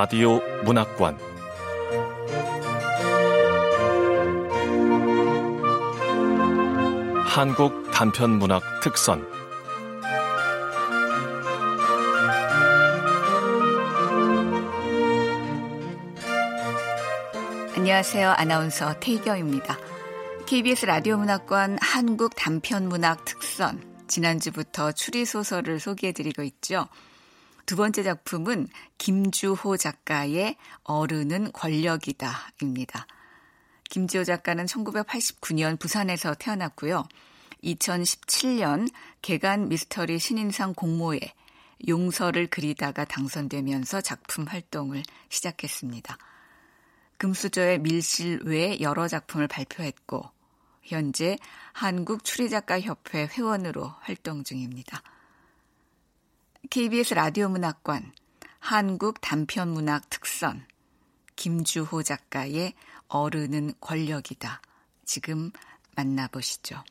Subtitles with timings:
[0.00, 1.18] 라디오 문학관
[7.26, 9.26] 한국 단편 문학 특선
[17.74, 18.30] 안녕하세요.
[18.36, 19.76] 아나운서 태경입니다.
[20.46, 26.86] KBS 라디오 문학관 한국 단편 문학 특선 지난주부터 추리 소설을 소개해 드리고 있죠.
[27.68, 33.06] 두 번째 작품은 김주호 작가의 어른은 권력이다입니다.
[33.90, 37.06] 김주호 작가는 1989년 부산에서 태어났고요.
[37.62, 41.20] 2017년 개간 미스터리 신인상 공모에
[41.86, 46.16] 용서를 그리다가 당선되면서 작품 활동을 시작했습니다.
[47.18, 50.24] 금수저의 밀실 외 여러 작품을 발표했고
[50.84, 51.36] 현재
[51.74, 55.02] 한국 추리작가협회 회원으로 활동 중입니다.
[56.66, 58.12] KBS 라디오 문학관
[58.58, 60.66] 한국 단편 문학 특선
[61.36, 62.74] 김주호 작가의
[63.06, 64.60] 어른은 권력이다.
[65.04, 65.50] 지금
[65.96, 66.82] 만나보시죠.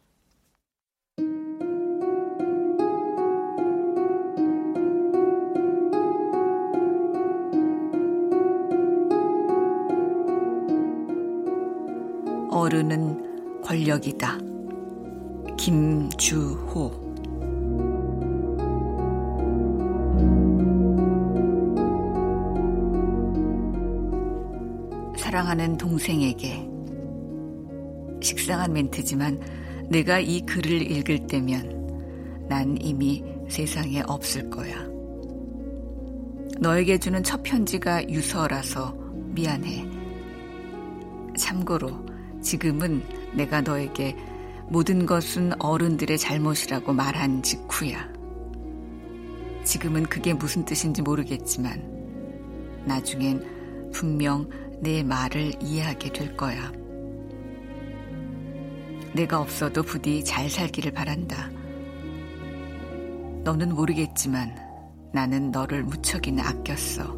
[12.49, 14.39] 어른은 권력이다.
[15.57, 17.06] 김주호
[25.37, 26.67] 사랑하는 동생에게
[28.23, 29.39] 식상한 멘트지만
[29.87, 34.83] 내가 이 글을 읽을 때면 난 이미 세상에 없을 거야.
[36.59, 38.97] 너에게 주는 첫 편지가 유서라서
[39.35, 39.87] 미안해.
[41.37, 41.91] 참고로
[42.41, 43.03] 지금은
[43.35, 44.15] 내가 너에게
[44.69, 48.09] 모든 것은 어른들의 잘못이라고 말한 직후야.
[49.63, 54.49] 지금은 그게 무슨 뜻인지 모르겠지만 나중엔 분명
[54.79, 56.71] 내 말을 이해하게 될 거야.
[59.13, 61.49] 내가 없어도 부디 잘 살기를 바란다.
[63.43, 64.55] 너는 모르겠지만
[65.13, 67.17] 나는 너를 무척이나 아꼈어.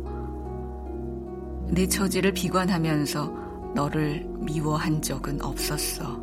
[1.72, 6.20] 내 처지를 비관하면서 너를 미워한 적은 없었어.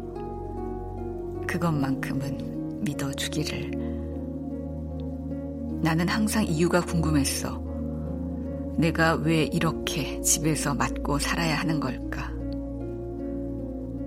[1.46, 3.70] 그것만큼은 믿어주기를.
[5.82, 7.65] 나는 항상 이유가 궁금했어.
[8.76, 12.30] 내가 왜 이렇게 집에서 맞고 살아야 하는 걸까?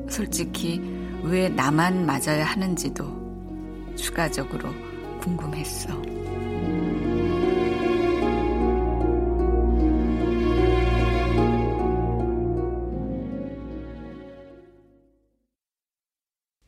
[0.10, 0.80] 솔직히
[1.24, 4.70] 왜 나만 맞아야 하는지도 추가적으로
[5.20, 5.90] 궁금했어.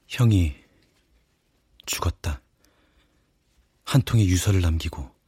[0.07, 0.53] 형이
[1.85, 2.41] 죽었다.
[3.85, 5.20] 한 통의 유서를 남기고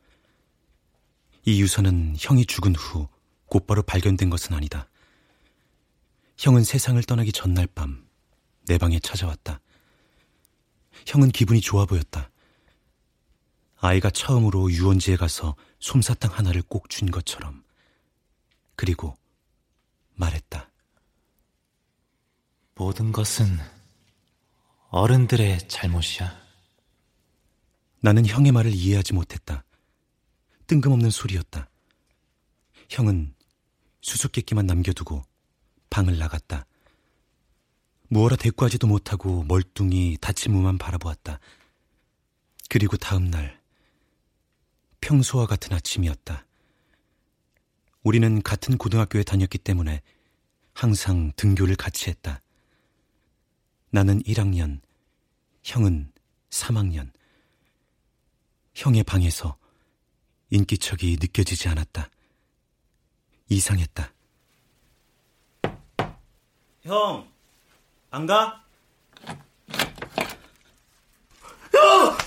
[1.45, 3.07] 이 유서는 형이 죽은 후
[3.47, 4.87] 곧바로 발견된 것은 아니다.
[6.37, 8.03] 형은 세상을 떠나기 전날 밤
[8.65, 9.59] 내 방에 찾아왔다.
[11.07, 12.29] 형은 기분이 좋아 보였다.
[13.77, 17.63] 아이가 처음으로 유원지에 가서 솜사탕 하나를 꼭 준 것처럼.
[18.75, 19.17] 그리고
[20.15, 20.69] 말했다.
[22.75, 23.57] 모든 것은
[24.89, 26.41] 어른들의 잘못이야.
[27.99, 29.63] 나는 형의 말을 이해하지 못했다.
[30.73, 31.69] 뜬금없는 소리였다.
[32.89, 33.35] 형은
[34.01, 35.21] 수수께끼만 남겨두고
[35.91, 36.65] 방을 나갔다.
[38.07, 41.39] 무어라 대꾸하지도 못하고 멀뚱히 다친 무만 바라보았다.
[42.69, 43.61] 그리고 다음 날
[45.01, 46.43] 평소와 같은 아침이었다.
[48.01, 50.01] 우리는 같은 고등학교에 다녔기 때문에
[50.73, 52.41] 항상 등교를 같이 했다.
[53.91, 54.81] 나는 1학년,
[55.61, 56.11] 형은
[56.49, 57.11] 3학년.
[58.73, 59.55] 형의 방에서
[60.53, 62.11] 인기척이 느껴지지 않았다.
[63.49, 64.13] 이상했다.
[66.83, 67.27] 형,
[68.11, 68.63] 안 가?
[71.73, 72.17] 형!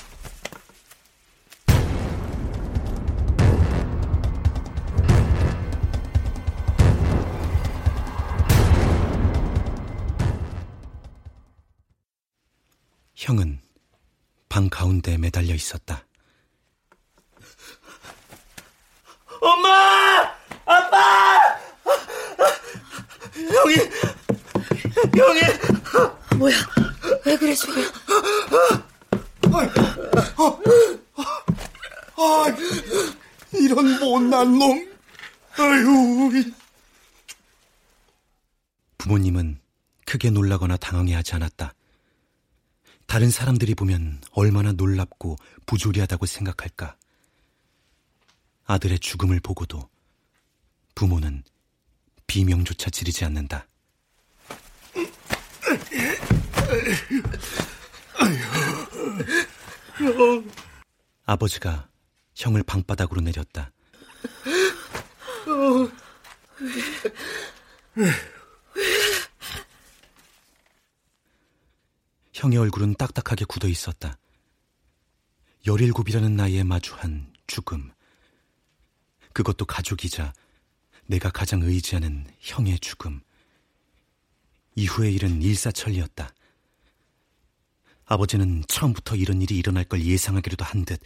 [13.15, 13.61] 형은
[14.49, 16.05] 방 가운데 매달려 있었다.
[19.41, 20.35] 엄마!
[20.65, 21.57] 아빠!
[23.35, 23.75] 형이,
[25.17, 25.41] 형이.
[26.39, 26.57] 뭐야?
[27.25, 27.83] 왜 그래, 지금?
[32.17, 32.47] 아,
[33.53, 34.89] 이런 못난 놈.
[35.59, 36.45] 아유.
[38.99, 39.61] 부모님은
[40.05, 41.75] 크게 놀라거나 당황해하지 않았다.
[43.07, 45.37] 다른 사람들이 보면 얼마나 놀랍고
[45.67, 46.97] 부조리하다고 생각할까.
[48.67, 49.89] 아들의 죽음을 보고도
[50.95, 51.45] 부모는
[52.27, 53.69] 비명조차 지르지 않는다.
[61.25, 61.89] 아버지가
[62.35, 63.71] 형을 방바닥으로 내렸다.
[72.33, 74.19] 형의 얼굴은 딱딱하게 굳어 있었다.
[75.67, 77.96] 열일곱이라는 나이에 마주한 죽음.
[79.37, 80.33] 그것도 가족이자
[81.05, 83.21] 내가 가장 의지하는 형의 죽음.
[84.77, 86.31] 이후의 일은 일사천리였다.
[88.07, 91.03] 아버지는 처음부터 이런 일이 일어날 걸 예상하기로도 한 듯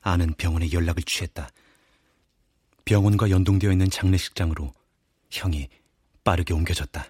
[0.00, 1.50] 아는 병원에 연락을 취했다.
[2.86, 4.72] 병원과 연동되어 있는 장례식장으로
[5.28, 5.68] 형이
[6.24, 7.04] 빠르게 옮겨졌다.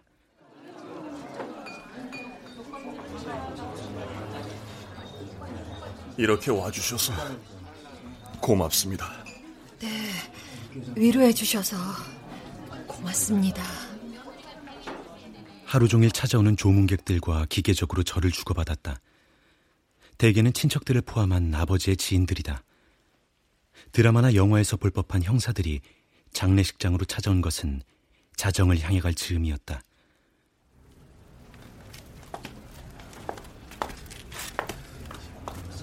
[6.19, 7.13] 이렇게 와주셔서
[8.41, 9.21] 고맙습니다.
[9.79, 10.13] 네,
[10.97, 11.77] 위로해 주셔서
[12.87, 13.63] 고맙습니다.
[15.65, 19.01] 하루 종일 찾아오는 조문객들과 기계적으로 절을 주고받았다.
[20.19, 22.63] 대개는 친척들을 포함한 아버지의 지인들이다.
[23.93, 25.81] 드라마나 영화에서 볼 법한 형사들이
[26.33, 27.83] 장례식장으로 찾아온 것은
[28.37, 29.83] 자정을 향해 갈 즈음이었다.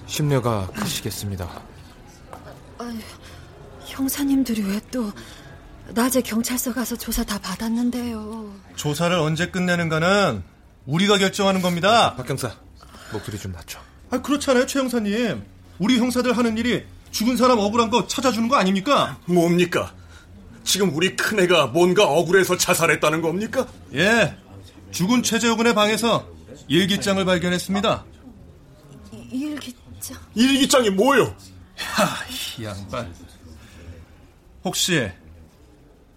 [0.06, 1.62] 심려가 크시겠습니다.
[2.78, 2.98] 아유,
[3.98, 5.12] 형사님들이 왜 또
[5.90, 8.54] 낮에 경찰서 가서 조사 다 받았는데요.
[8.76, 10.42] 조사를 언제 끝내는가는
[10.86, 12.14] 우리가 결정하는 겁니다.
[12.14, 12.54] 박 경사,
[13.12, 13.80] 목소리 좀 낮춰.
[14.10, 15.42] 아, 그렇잖아요, 최 형사님.
[15.78, 19.18] 우리 형사들 하는 일이 죽은 사람 억울한 거 찾아주는 거 아닙니까?
[19.26, 19.92] 뭡니까?
[20.62, 23.66] 지금 우리 큰애가 뭔가 억울해서 자살했다는 겁니까?
[23.94, 24.36] 예.
[24.92, 26.26] 죽은 최재호군의 방에서
[26.68, 28.04] 일기장을 발견했습니다.
[29.32, 30.18] 일기장?
[30.34, 31.34] 일기장이 뭐요?
[31.76, 32.04] 하,
[32.58, 33.12] 이 양반.
[34.64, 35.10] 혹시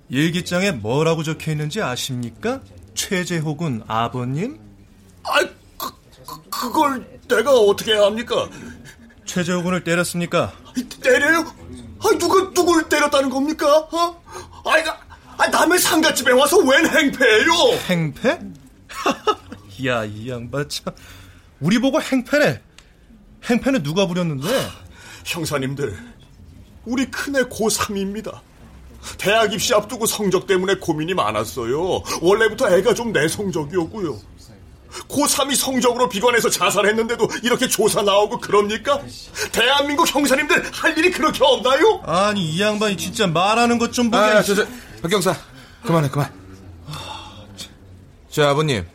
[0.09, 2.61] 일기장에 뭐라고 적혀 있는지 아십니까?
[2.95, 4.59] 최재호군 아버님?
[5.23, 5.39] 아,
[5.77, 5.91] 그,
[6.25, 8.49] 그, 그걸 내가 어떻게 합니까?
[9.25, 10.53] 최재호군을 때렸습니까?
[11.01, 11.39] 때려요?
[11.99, 13.77] 아, 누가 누굴 때렸다는 겁니까?
[13.77, 14.21] 어?
[14.65, 14.97] 아이, 나,
[15.38, 17.51] 아, 남의 상가집에 와서 웬 행패예요?
[17.88, 18.39] 행패?
[19.85, 20.93] 야, 이 양반 참.
[21.59, 22.61] 우리 보고 행패네.
[23.45, 24.47] 행패는 누가 부렸는데?
[25.25, 25.97] 형사님들,
[26.85, 28.39] 우리 큰애 고3입니다.
[29.17, 32.03] 대학 입시 앞두고 성적 때문에 고민이 많았어요.
[32.21, 34.19] 원래부터 애가 좀 내성적이었고요.
[35.07, 39.01] 고3이 성적으로 비관해서 자살했는데도 이렇게 조사 나오고 그럽니까?
[39.51, 42.01] 대한민국 형사님들 할 일이 그렇게 없나요?
[42.05, 44.21] 아니, 이 양반이 진짜 말하는 것 좀 보게.
[44.23, 44.65] 아, 저, 저,
[45.01, 45.35] 박 경사,
[45.85, 46.31] 그만해, 그만.
[48.29, 48.85] 자, 아버님.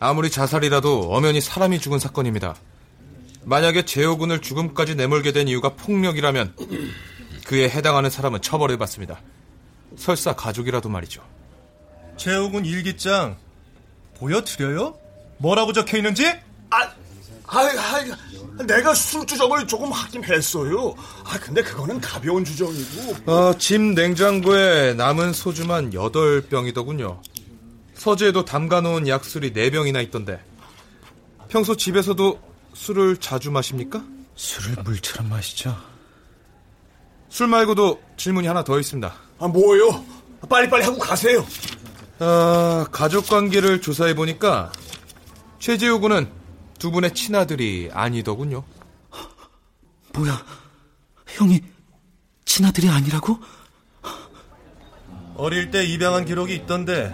[0.00, 2.56] 아무리 자살이라도 엄연히 사람이 죽은 사건입니다.
[3.44, 6.54] 만약에 재호군을 죽음까지 내몰게 된 이유가 폭력이라면
[7.46, 9.20] 그에 해당하는 사람은 처벌을 받습니다.
[9.96, 11.22] 설사 가족이라도 말이죠.
[12.16, 13.36] 재호군 일기장
[14.18, 14.96] 보여드려요?
[15.38, 16.26] 뭐라고 적혀 있는지?
[16.70, 16.90] 아,
[17.46, 20.94] 아, 아, 내가 술주정을 조금 하긴 했어요.
[21.24, 23.30] 아, 근데 그거는 가벼운 주정이고.
[23.30, 27.20] 어, 집 냉장고에 남은 소주만 8병이더군요.
[27.94, 30.40] 서재에도 담가놓은 약술이 4병이나 있던데.
[31.48, 34.04] 평소 집에서도 술을 자주 마십니까?
[34.34, 35.76] 술을 물처럼 마시죠.
[37.28, 39.14] 술 말고도 질문이 하나 더 있습니다.
[39.38, 40.04] 아, 뭐요?
[40.48, 41.46] 빨리빨리 하고 가세요.
[42.18, 44.72] 아, 가족 관계를 조사해 보니까
[45.58, 46.30] 최재호 군은
[46.78, 48.62] 두 분의 친아들이 아니더군요.
[50.12, 50.44] 뭐야,
[51.26, 51.62] 형이
[52.44, 53.38] 친아들이 아니라고?
[55.36, 57.12] 어릴 때 입양한 기록이 있던데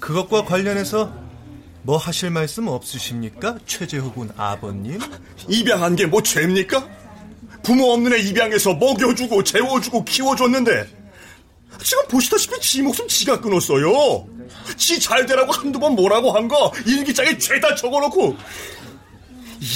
[0.00, 1.25] 그것과 관련해서
[1.86, 3.58] 뭐 하실 말씀 없으십니까?
[3.64, 4.98] 최재호군 아버님?
[5.48, 6.84] 입양한 게 뭐 죄입니까?
[7.62, 10.88] 부모 없는 애 입양해서 먹여주고 재워주고 키워줬는데
[11.82, 14.26] 지금 보시다시피 지 목숨 지가 끊었어요.
[14.76, 18.36] 지 잘 되라고 한두 번 뭐라고 한 거 일기장에 죄다 적어놓고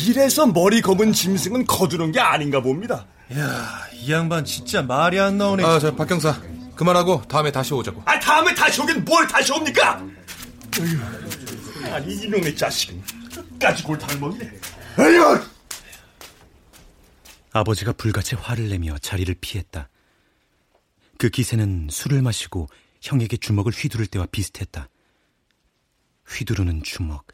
[0.09, 3.07] 이래서 머리 검은 짐승은 거두는 게 아닌가 봅니다.
[3.37, 5.65] 야, 이 양반 진짜 말이 안 나오네.
[5.65, 6.41] 아, 저 박경사
[6.75, 8.03] 그만하고 다음에 다시 오자고.
[8.05, 10.01] 아 다음에 다시 오긴 뭘 다시 옵니까?
[10.81, 10.99] 어휴,
[11.93, 14.51] 아니 이놈의 자식은 끝까지 골탕을 먹네.
[14.97, 15.41] 아유.
[17.53, 19.89] 아버지가 불같이 화를 내며 자리를 피했다.
[21.19, 22.69] 그 기세는 술을 마시고
[23.03, 24.89] 형에게 주먹을 휘두를 때와 비슷했다.
[26.27, 27.27] 휘두르는 주먹,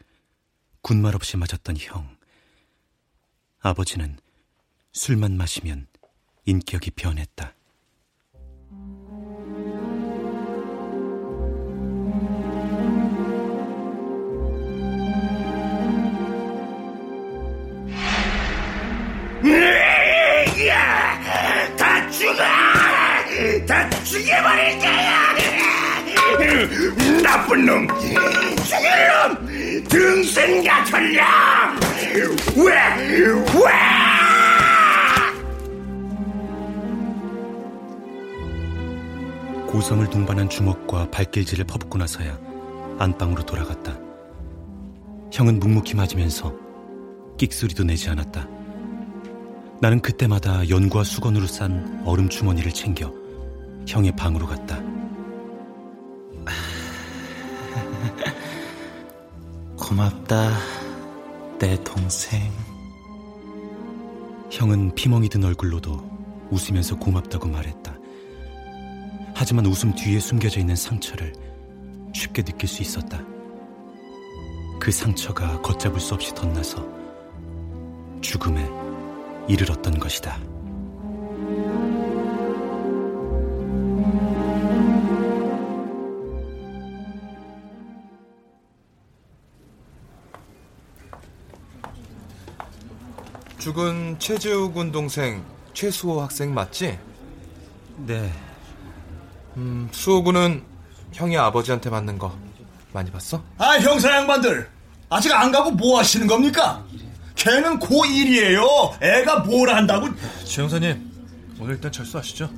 [0.80, 2.16] 군말 없이 맞았던 형.
[3.60, 4.18] 아버지는
[4.92, 5.86] 술만 마시면
[6.46, 7.55] 인격이 변했다.
[21.76, 22.42] 다 죽어!
[23.66, 25.36] 다 죽여버릴 거야!
[27.22, 27.86] 나쁜 놈!
[28.64, 29.84] 죽일 놈!
[29.88, 31.22] 등신 같은 놈!
[32.56, 32.74] 왜!
[33.54, 33.70] 왜!
[39.68, 42.38] 고성을 동반한 주먹과 발길질을 퍼붓고 나서야
[42.98, 43.98] 안방으로 돌아갔다.
[45.32, 46.54] 형은 묵묵히 맞으면서
[47.36, 48.55] 끽소리도 내지 않았다.
[49.80, 53.12] 나는 그때마다 연구와 수건으로 싼 얼음 주머니를 챙겨
[53.86, 54.82] 형의 방으로 갔다.
[59.78, 60.56] 고맙다,
[61.58, 62.50] 내 동생.
[64.50, 67.94] 형은 피멍이 든 얼굴로도 웃으면서 고맙다고 말했다.
[69.34, 71.34] 하지만 웃음 뒤에 숨겨져 있는 상처를
[72.14, 73.22] 쉽게 느낄 수 있었다.
[74.80, 76.86] 그 상처가 걷잡을 수 없이 덧나서
[78.22, 78.85] 죽음에
[79.48, 80.38] 이르렀던 것이다.
[93.58, 96.98] 죽은 최재우 군 동생 최수호 학생 맞지?
[98.06, 98.32] 네.
[99.56, 100.62] 음, 수호 군은
[101.12, 102.36] 형이 아버지한테 맞는 거
[102.92, 103.42] 많이 봤어?
[103.58, 104.68] 아, 형사 양반들.
[105.08, 106.84] 아직 안 가고 뭐 하시는 겁니까?
[107.46, 109.00] 걔는 고1이에요.
[109.00, 110.08] 애가 뭘 한다고.
[110.44, 111.12] 최 형사님,
[111.60, 112.50] 오늘 일단 철수하시죠.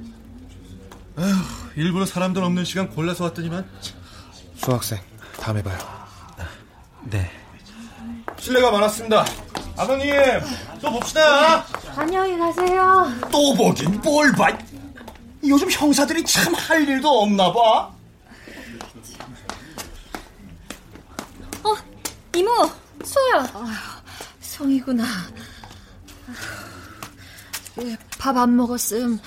[1.16, 1.34] 아휴,
[1.76, 3.68] 일부러 사람들 없는 시간 골라서 왔더니만.
[4.56, 4.98] 수 학생,
[5.38, 5.76] 다음에 봐요.
[7.04, 7.30] 네.
[8.38, 9.26] 실례가 많았습니다.
[9.76, 10.10] 아버님,
[10.80, 11.66] 또 봅시다.
[11.94, 13.12] 안녕히 가세요.
[13.30, 14.56] 또 보긴 뭘 봐.
[15.46, 17.90] 요즘 형사들이 참 할 일도 없나 봐.
[21.62, 21.74] 어,
[22.34, 22.50] 이모,
[23.04, 23.97] 수호야.
[24.58, 25.04] 송이구나.
[27.82, 29.18] 예, 밥안 먹었음.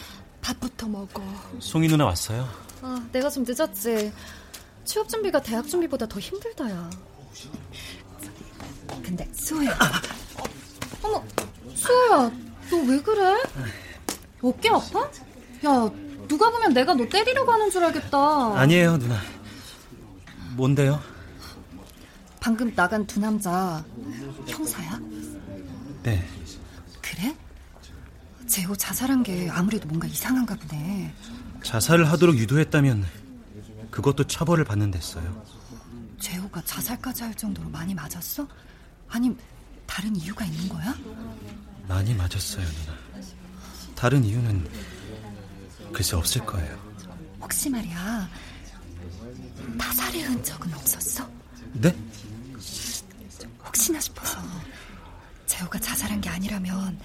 [0.42, 1.24] 밥부터 먹어.
[1.60, 2.48] 송이 누나 왔어요?
[2.82, 4.12] 아, 내가 좀 늦었지.
[4.84, 6.90] 취업 준비가 대학 준비보다 더 힘들다야.
[9.04, 9.78] 근데 수호야.
[11.04, 11.24] 어머,
[11.76, 12.18] 수호야,
[12.70, 13.42] 너 왜 그래?
[14.42, 15.00] 어깨 아파?
[15.66, 15.90] 야,
[16.28, 18.60] 누가 보면 내가 너 때리려고 하는 줄 알겠다.
[18.60, 19.18] 아니에요, 누나.
[20.56, 21.00] 뭔데요?
[22.40, 23.84] 방금 나간 두 남자
[24.48, 25.00] 형사야?
[26.04, 26.28] 네.
[27.02, 27.36] 그래?
[28.48, 31.14] 재호 자살한 게 아무래도 뭔가 이상한가 보네.
[31.64, 33.06] 자살을 하도록 유도했다면
[33.92, 35.46] 그것도 처벌을 받는 데어요
[36.20, 38.48] 재호가 자살까지 할 정도로 많이 맞았어?
[39.10, 39.36] 아니
[39.86, 40.96] 다른 이유가 있는 거야?
[41.88, 42.98] 많이 맞았어요, 누나.
[43.96, 44.68] 다른 이유는
[45.94, 46.80] 글쎄 없을 거예요.
[47.42, 48.30] 혹시 말이야
[49.78, 51.30] 타살의 흔적은 없었어?
[51.74, 51.96] 네?
[53.66, 54.40] 혹시나 싶어서
[55.62, 56.98] 재호가 자살한 게 아니라면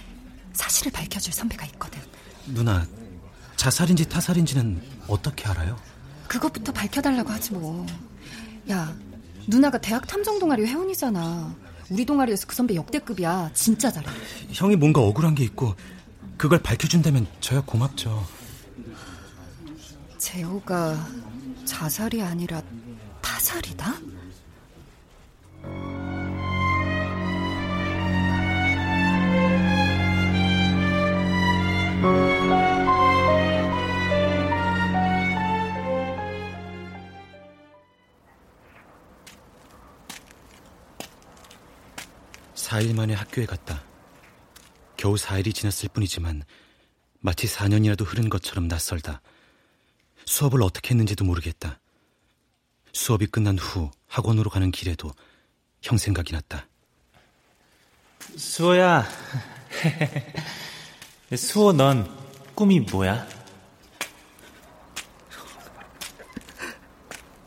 [0.54, 2.00] 사실을 밝혀줄 선배가 있거든.
[2.46, 2.86] 누나,
[3.56, 5.78] 자살인지 타살인지는 어떻게 알아요?
[6.26, 7.86] 그것부터 밝혀달라고 하지 뭐.
[8.70, 8.96] 야,
[9.46, 11.54] 누나가 대학 탐정 동아리 회원이잖아.
[11.90, 13.50] 우리 동아리에서 그 선배 역대급이야.
[13.52, 14.08] 진짜 잘해.
[14.52, 15.74] 형이 뭔가 억울한 게 있고
[16.38, 18.26] 그걸 밝혀준다면 저야 고맙죠.
[20.18, 21.06] 재호가
[21.66, 22.62] 자살이 아니라
[23.20, 23.94] 타살이다?
[42.54, 43.82] 사일 만에 학교에 갔다.
[44.96, 46.42] 겨우 4일이 지났을 뿐이지만
[47.20, 49.22] 마치 4년이라도 흐른 것처럼 낯설다.
[50.26, 51.80] 수업을 어떻게 했는지도 모르겠다.
[52.92, 55.10] 수업이 끝난 후 학원으로 가는 길에도
[55.80, 56.66] 형 생각이 났다.
[58.36, 59.06] 수호야.
[61.34, 62.08] 수호 넌
[62.54, 63.26] 꿈이 뭐야?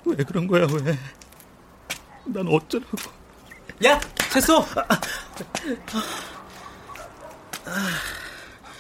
[0.05, 0.98] 왜 그런 거야, 왜?
[2.25, 2.98] 난 어쩌라고.
[3.86, 4.00] 야,
[4.31, 4.57] 채소!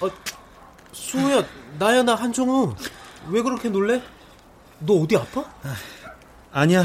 [0.01, 0.09] 어,
[0.91, 1.45] 수호야,
[1.77, 2.75] 나야, 나 한정우.
[3.29, 4.03] 왜 그렇게 놀래?
[4.79, 5.45] 너 어디 아파?
[6.51, 6.83] 아니야.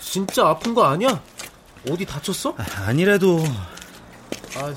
[0.00, 1.22] 진짜 아픈 거 아니야?
[1.88, 2.56] 어디 다쳤어?
[2.86, 3.44] 아니라도.
[4.58, 4.74] 아,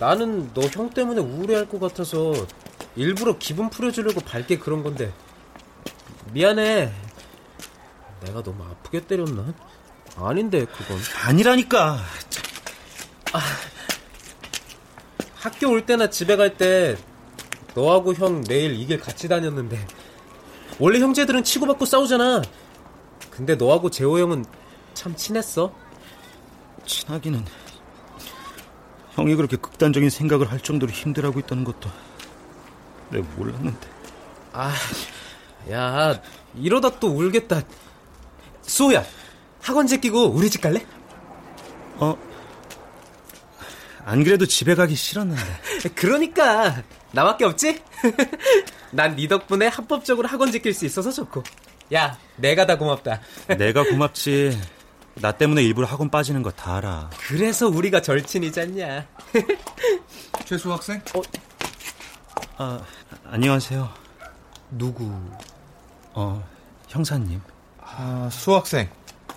[0.00, 2.32] 나는 너 형 때문에 우울해할 것 같아서
[2.96, 5.12] 일부러 기분 풀어주려고 밝게 그런 건데.
[6.32, 6.90] 미안해.
[8.22, 9.52] 내가 너무 아프게 때렸나?
[10.16, 10.98] 아닌데, 그건.
[11.24, 11.98] 아니라니까.
[13.32, 13.40] 아,
[15.36, 16.96] 학교 올 때나 집에 갈 때
[17.74, 19.84] 너하고 형 내일 이 길 같이 다녔는데
[20.78, 22.40] 원래 형제들은 치고받고 싸우잖아.
[23.30, 24.44] 근데 너하고 재호 형은
[24.94, 25.74] 참 친했어.
[26.86, 27.44] 친하기는
[29.14, 31.90] 형이 그렇게 극단적인 생각을 할 정도로 힘들어하고 있다는 것도
[33.10, 33.88] 내가 몰랐는데.
[34.52, 34.72] 아,
[35.70, 36.20] 야,
[36.56, 37.62] 이러다 또 울겠다.
[38.62, 39.04] 수호야,
[39.62, 40.84] 학원 제 끼고 우리 집 갈래?
[41.96, 42.16] 어,
[44.04, 45.42] 안 그래도 집에 가기 싫었는데.
[45.94, 47.82] 그러니까 나밖에 없지?
[48.90, 51.42] 난 네 덕분에 합법적으로 학원 지킬 수 있어서 좋고.
[51.94, 53.20] 야, 내가 다 고맙다.
[53.58, 54.58] 내가 고맙지.
[55.16, 57.10] 나 때문에 일부러 학원 빠지는 거 다 알아.
[57.28, 59.06] 그래서 우리가 절친이잖냐.
[60.44, 61.00] 최수 학생?
[61.14, 61.22] 어,
[62.58, 62.80] 아,
[63.26, 63.88] 안녕하세요.
[64.70, 65.12] 누구?
[66.14, 66.44] 어,
[66.88, 67.40] 형사님.
[67.80, 68.88] 아, 수 학생.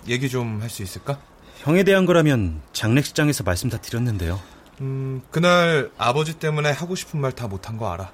[0.08, 1.18] 얘기 좀 할 수 있을까?
[1.58, 4.40] 형에 대한 거라면 장례식장에서 말씀 다 드렸는데요.
[4.80, 8.12] 음, 그날 아버지 때문에 하고 싶은 말 다 못한 거 알아.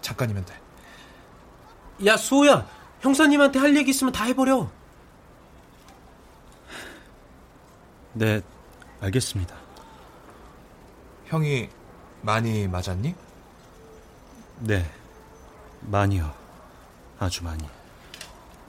[0.00, 0.54] 잠깐이면 돼.
[2.06, 2.66] 야, 수호야.
[3.00, 4.70] 형사님한테 할 얘기 있으면 다 해버려.
[8.14, 8.40] 네,
[9.00, 9.54] 알겠습니다.
[11.26, 11.68] 형이
[12.22, 13.14] 많이 맞았니?
[14.60, 14.88] 네,
[15.80, 16.32] 많이요.
[17.18, 17.64] 아주 많이.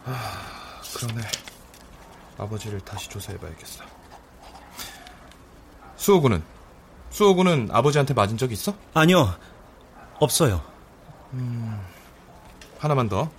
[0.05, 1.21] 아, 그러네.
[2.37, 3.83] 아버지를 다시 조사해봐야겠어.
[5.95, 6.43] 수호군은?
[7.11, 8.75] 수호군은 아버지한테 맞은 적 있어?
[8.93, 9.33] 아니요,
[10.19, 10.61] 없어요.
[11.33, 11.79] 음,
[12.79, 13.29] 하나만 더.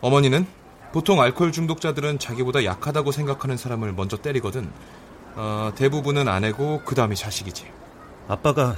[0.00, 0.46] 어머니는?
[0.92, 4.72] 보통 알코올 중독자들은 자기보다 약하다고 생각하는 사람을 먼저 때리거든.
[5.40, 7.70] 어, 대부분은 아내고 그 다음이 자식이지.
[8.26, 8.74] 아빠가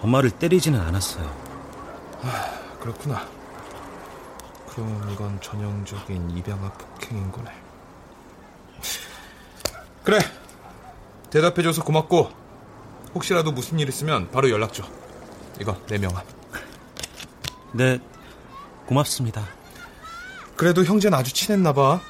[0.00, 1.26] 엄마를 때리지는 않았어요.
[2.22, 3.26] 아, 그렇구나.
[4.68, 7.50] 그럼 이건 전형적인 입양아 폭행인 거네.
[10.04, 10.20] 그래.
[11.30, 12.30] 대답해줘서 고맙고
[13.12, 14.84] 혹시라도 무슨 일 있으면 바로 연락 줘.
[15.60, 16.24] 이거 내 명함.
[17.72, 17.98] 네,
[18.86, 19.44] 고맙습니다.
[20.54, 22.00] 그래도 형제는 아주 친했나 봐.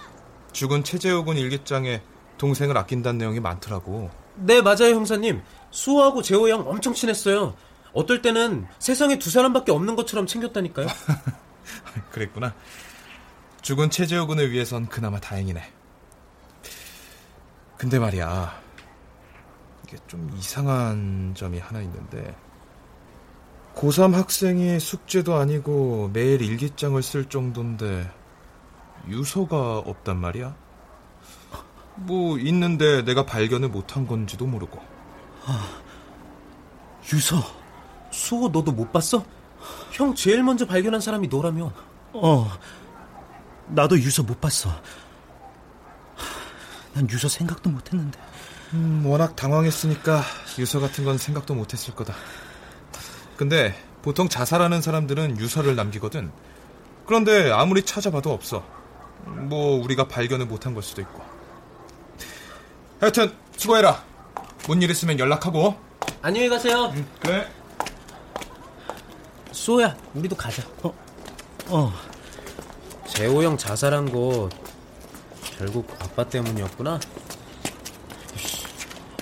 [0.52, 2.02] 죽은 최재호 군 일기장에
[2.38, 4.10] 동생을 아낀다는 내용이 많더라고.
[4.36, 5.42] 네, 맞아요, 형사님.
[5.70, 7.54] 수호하고 재호 형 엄청 친했어요.
[7.92, 10.86] 어떨 때는 세상에 두 사람밖에 없는 것처럼 챙겼다니까요.
[12.12, 12.54] 그랬구나.
[13.62, 15.62] 죽은 최재호 군을 위해선 그나마 다행이네.
[17.78, 18.60] 근데 말이야.
[19.86, 22.36] 이게 좀 이상한 점이 하나 있는데.
[23.74, 28.10] 고3 학생이 숙제도 아니고 매일 일기장을 쓸 정도인데
[29.08, 30.56] 유서가 없단 말이야.
[31.96, 34.80] 뭐 있는데 내가 발견을 못한 건지도 모르고.
[35.46, 35.80] 아,
[37.12, 37.42] 유서.
[38.10, 39.24] 수호 너도 못 봤어?
[39.92, 41.72] 형 제일 먼저 발견한 사람이 너라며.
[42.12, 42.50] 어.
[43.68, 44.70] 나도 유서 못 봤어.
[46.94, 48.18] 난 유서 생각도 못 했는데.
[48.72, 50.22] 음, 워낙 당황했으니까
[50.58, 52.14] 유서 같은 건 생각도 못 했을 거다.
[53.36, 56.30] 근데 보통 자살하는 사람들은 유서를 남기거든.
[57.06, 58.64] 그런데 아무리 찾아봐도 없어.
[59.24, 61.35] 뭐 우리가 발견을 못한 걸 수도 있고.
[63.00, 64.02] 하여튼 수고해라.
[64.66, 65.74] 뭔 일 있으면 연락하고.
[66.22, 66.92] 안녕히 가세요.
[66.94, 67.46] 응, 그래.
[69.52, 70.62] 수호야, 우리도 가자.
[70.82, 70.92] 어,
[71.68, 71.92] 어.
[73.08, 74.48] 재호 형 자살한 거
[75.58, 77.00] 결국 아빠 때문이었구나.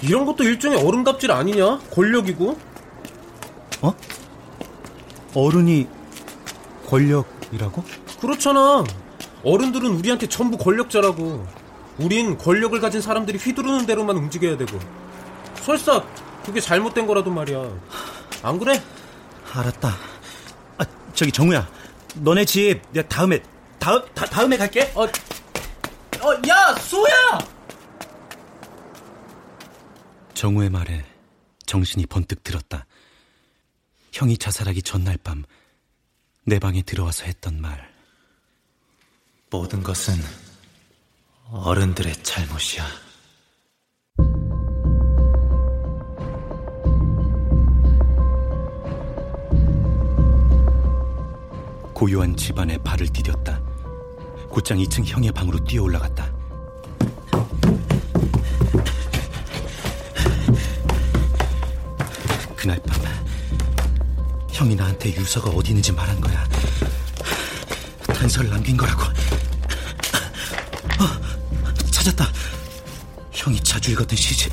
[0.02, 1.78] 이런 것도 일종의 어른 갑질 아니냐?
[1.92, 2.58] 권력이고.
[3.82, 3.94] 어?
[5.34, 5.88] 어른이
[6.88, 7.84] 권력이라고?
[8.20, 8.84] 그렇잖아.
[9.44, 11.46] 어른들은 우리한테 전부 권력자라고.
[11.98, 14.78] 우린 권력을 가진 사람들이 휘두르는 대로만 움직여야 되고.
[15.62, 16.04] 설사
[16.44, 17.62] 그게 잘못된 거라도 말이야.
[18.42, 18.82] 안 그래?
[19.52, 19.88] 알았다.
[20.78, 21.68] 아, 저기 정우야.
[22.16, 23.40] 너네 집 내가 다음에
[23.78, 24.92] 다음 다, 다음에 갈게.
[24.94, 27.38] 어, 어, 야, 수야!
[30.34, 31.04] 정우의 말에
[31.66, 32.86] 정신이 번뜩 들었다.
[34.12, 35.44] 형이 자살하기 전날 밤
[36.46, 37.90] 내 방에 들어와서 했던 말.
[39.50, 40.14] 모든 것은
[41.50, 42.84] 어른들의 잘못이야.
[51.92, 53.62] 고요한 집안에 발을 디뎠다.
[54.48, 56.32] 곧장 2층 형의 방으로 뛰어 올라갔다.
[62.56, 63.04] 그날 밤
[64.50, 66.48] 형이 나한테 유서가 어디 있는지 말한 거야.
[68.06, 69.02] 단서를 남긴 거라고.
[72.04, 72.30] 어, 찾았다.
[73.32, 74.52] 형이 자주 읽었던 시집.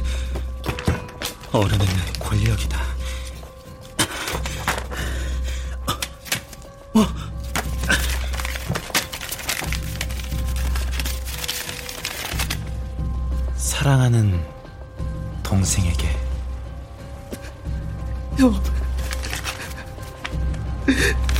[1.51, 1.85] 어른은
[2.17, 2.81] 권력이다.
[6.93, 7.05] 어?
[13.57, 14.41] 사랑하는
[15.43, 16.07] 동생에게
[18.37, 18.53] 형.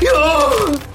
[0.04, 0.91] 형!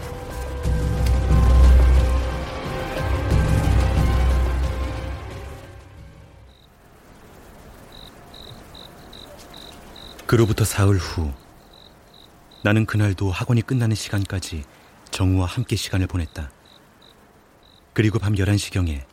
[10.36, 11.32] 그로부터 사흘 후
[12.62, 14.64] 나는 그날도 학원이 끝나는 시간까지
[15.10, 16.50] 정우와 함께 시간을 보냈다.
[17.94, 19.06] 그리고 밤 11시경에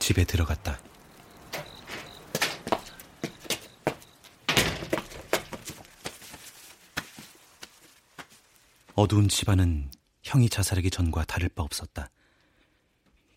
[0.00, 0.80] 집에 들어갔다.
[8.96, 9.92] 어두운 집안은
[10.24, 12.10] 형이 자살하기 전과 다를 바 없었다.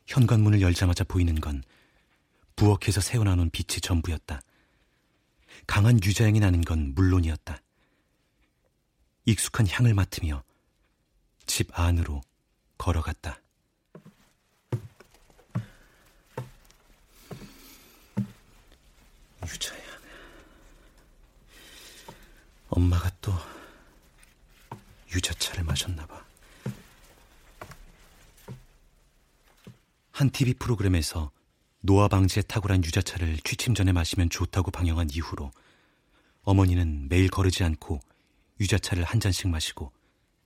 [0.08, 1.62] 현관문을 열자마자 보이는 건
[2.56, 4.42] 부엌에서 새어나오는 빛이 전부였다.
[5.68, 7.62] 강한 유자향이 나는 건 물론이었다.
[9.26, 10.44] 익숙한 향을 맡으며
[11.46, 12.22] 집 안으로
[12.78, 13.42] 걸어갔다.
[19.44, 19.82] 유자향.
[22.70, 23.34] 엄마가 또
[25.14, 26.26] 유자차를 마셨나 봐.
[30.12, 31.32] 한 TV 프로그램에서
[31.82, 35.52] 노화 방지에 탁월한 유자차를 취침 전에 마시면 좋다고 방영한 이후로
[36.44, 38.00] 어머니는 매일 거르지 않고
[38.60, 39.92] 유자차를 한 잔씩 마시고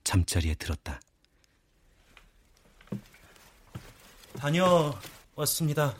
[0.02, 1.00] 잠자리에 들었다.
[4.38, 5.94] 다녀왔습니다.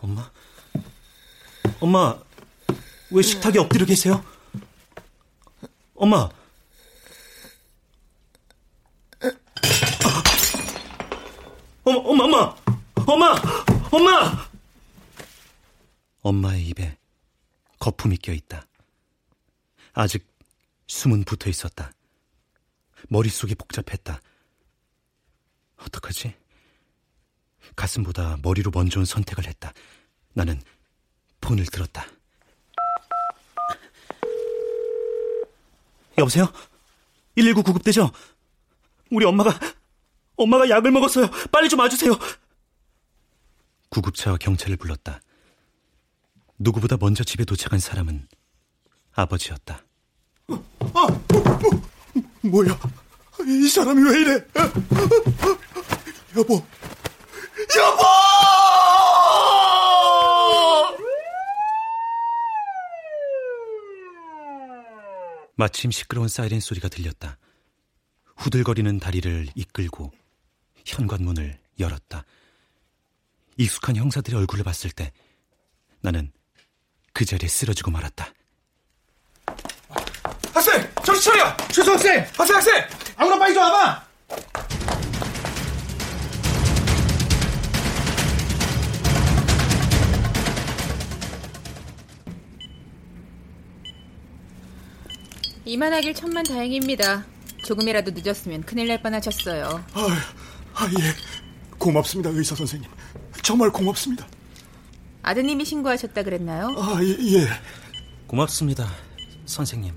[0.00, 0.30] 엄마?
[1.80, 2.18] 엄마,
[3.10, 4.24] 왜 식탁에 엎드려 계세요?
[5.94, 6.28] 엄마!
[11.84, 12.56] 엄마, 엄마, 엄마!
[13.06, 13.34] 엄마!
[13.90, 14.48] 엄마!
[16.22, 16.96] 엄마의 입에
[17.80, 18.64] 거품이 껴있다.
[19.92, 20.24] 아직
[20.86, 21.92] 숨은 붙어 있었다.
[23.08, 24.20] 머릿속이 복잡했다.
[25.78, 26.34] 어떡하지?
[27.74, 29.72] 가슴보다 머리로 먼저 온 선택을 했다.
[30.34, 30.62] 나는
[31.40, 32.06] 폰을 들었다.
[36.18, 36.46] 여보세요?
[37.34, 38.12] 119 구급대죠?
[39.10, 39.58] 우리 엄마가,
[40.42, 41.28] 엄마가 약을 먹었어요.
[41.50, 42.12] 빨리 좀 와주세요.
[43.88, 45.20] 구급차와 경찰을 불렀다.
[46.58, 48.26] 누구보다 먼저 집에 도착한 사람은
[49.12, 49.82] 아버지였다.
[50.48, 51.08] 아, 어, 어,
[52.42, 52.78] 뭐야?
[53.46, 54.44] 이 사람이 왜 이래?
[56.36, 56.54] 여보,
[57.76, 58.02] 여보!
[65.54, 67.36] 마침 시끄러운 사이렌 소리가 들렸다.
[68.36, 70.10] 후들거리는 다리를 이끌고
[70.84, 72.24] 현관문을 열었다.
[73.56, 75.12] 익숙한 형사들의 얼굴을 봤을 때
[76.00, 76.32] 나는
[77.12, 78.32] 그 자리에 쓰러지고 말았다.
[80.52, 80.88] 학생!
[81.04, 81.56] 정신 차려!
[81.68, 82.26] 최수 학생!
[82.36, 82.74] 학생, 학생!
[83.16, 84.12] 아무나 빨리 좀 와봐!
[95.64, 97.24] 이만하길 천만 다행입니다.
[97.64, 99.84] 조금이라도 늦었으면 큰일 날 뻔하셨어요.
[99.94, 100.06] 아,
[100.74, 101.76] 아, 예.
[101.78, 102.90] 고맙습니다, 의사 선생님.
[103.42, 104.26] 정말 고맙습니다.
[105.22, 106.68] 아드님이 신고하셨다 그랬나요?
[106.76, 107.08] 아, 예.
[107.40, 107.48] 예.
[108.26, 108.88] 고맙습니다,
[109.46, 109.94] 선생님.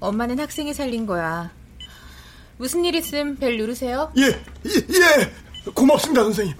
[0.00, 1.52] 엄마는 학생이 살린 거야.
[2.56, 4.12] 무슨 일 있음 벨 누르세요?
[4.18, 5.70] 예, 예, 예.
[5.72, 6.54] 고맙습니다, 선생님.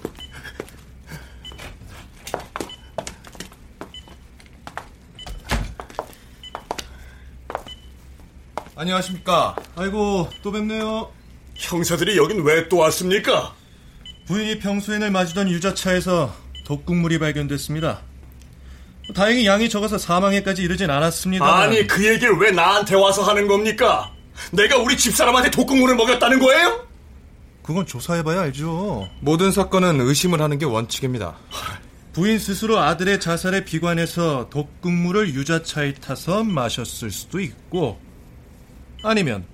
[8.75, 9.55] 안녕하십니까.
[9.75, 11.11] 아이고, 또 뵙네요.
[11.71, 13.53] 형사들이 여긴 왜 또 왔습니까?
[14.27, 16.33] 부인이 평소에는 마시던 유자차에서
[16.65, 18.01] 독극물이 발견됐습니다.
[19.15, 21.45] 다행히 양이 적어서 사망에까지 이르진 않았습니다.
[21.45, 24.11] 아니, 그 얘기를 왜 나한테 와서 하는 겁니까?
[24.51, 26.87] 내가 우리 집사람한테 독극물을 먹였다는 거예요?
[27.63, 29.07] 그건 조사해봐야 알죠.
[29.19, 31.35] 모든 사건은 의심을 하는 게 원칙입니다.
[32.13, 37.99] 부인 스스로 아들의 자살에 비관해서 독극물을 유자차에 타서 마셨을 수도 있고,
[39.03, 39.45] 아니면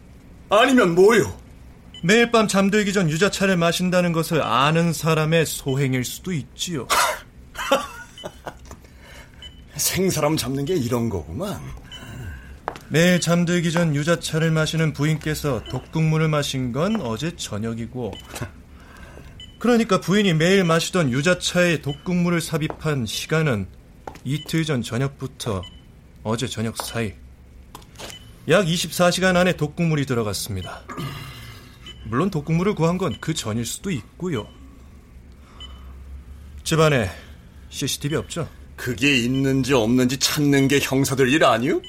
[0.49, 1.35] 아니면 뭐요?
[2.03, 6.87] 매일 밤 잠들기 전 유자차를 마신다는 것을 아는 사람의 소행일 수도 있지요.
[9.75, 11.59] 생사람 잡는 게 이런 거구만.
[12.89, 18.13] 매일 잠들기 전 유자차를 마시는 부인께서 독극물을 마신 건 어제 저녁이고,
[19.59, 23.67] 그러니까 부인이 매일 마시던 유자차에 독극물을 삽입한 시간은
[24.23, 25.61] 이틀 전 저녁부터
[26.23, 27.13] 어제 저녁 사이.
[28.49, 30.83] 약 24시간 안에 독극물이 들어갔습니다.
[32.07, 34.47] 물론 독극물을 구한 건 그 전일 수도 있고요.
[36.63, 37.09] 집안에
[37.69, 38.49] CCTV 없죠?
[38.75, 41.81] 그게 있는지 없는지 찾는 게 형사들 일 아니요?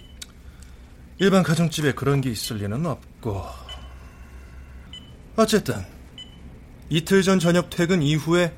[1.18, 3.44] 일반 가정집에 그런 게 있을 리는 없고.
[5.36, 5.84] 어쨌든
[6.88, 8.52] 이틀 전 저녁 퇴근 이후에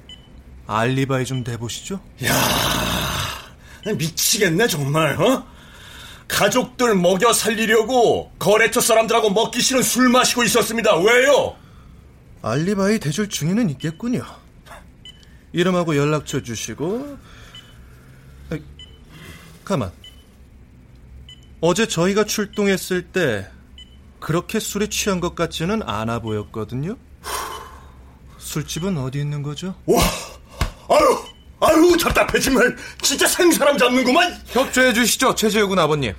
[0.67, 2.01] 알리바이 좀 대보시죠.
[2.25, 5.21] 야, 미치겠네 정말.
[5.21, 5.47] 어?
[6.41, 10.97] 가족들 먹여 살리려고 거래처 사람들하고 먹기 싫은 술 마시고 있었습니다.
[10.97, 11.55] 왜요?
[12.41, 14.25] 알리바이 대줄 중에는 있겠군요.
[15.53, 17.19] 이름하고 연락처 주시고.
[18.49, 18.63] 아이,
[19.67, 19.93] 가만.
[21.61, 23.47] 어제 저희가 출동했을 때
[24.19, 26.97] 그렇게 술에 취한 것 같지는 않아 보였거든요.
[28.39, 29.75] 술집은 어디 있는 거죠?
[29.85, 30.03] 와,
[30.89, 31.19] 아유,
[31.61, 34.41] 아유 답답해 정말 진짜 생사람 잡는구만.
[34.47, 36.15] 협조해 주시죠, 최재욱군 아버님.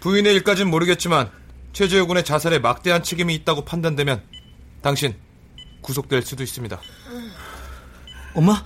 [0.00, 1.30] 부인의 일까진 모르겠지만
[1.72, 4.22] 최재욱군의 자살에 막대한 책임이 있다고 판단되면
[4.82, 5.14] 당신
[5.82, 6.80] 구속될 수도 있습니다.
[8.34, 8.62] 엄마?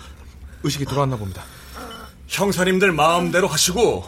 [0.63, 1.45] 의식이 돌아왔나 봅니다.
[2.29, 4.05] 형사님들 마음대로 하시고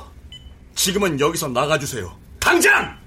[0.74, 2.16] 지금은 여기서 나가주세요.
[2.38, 3.05] 당장!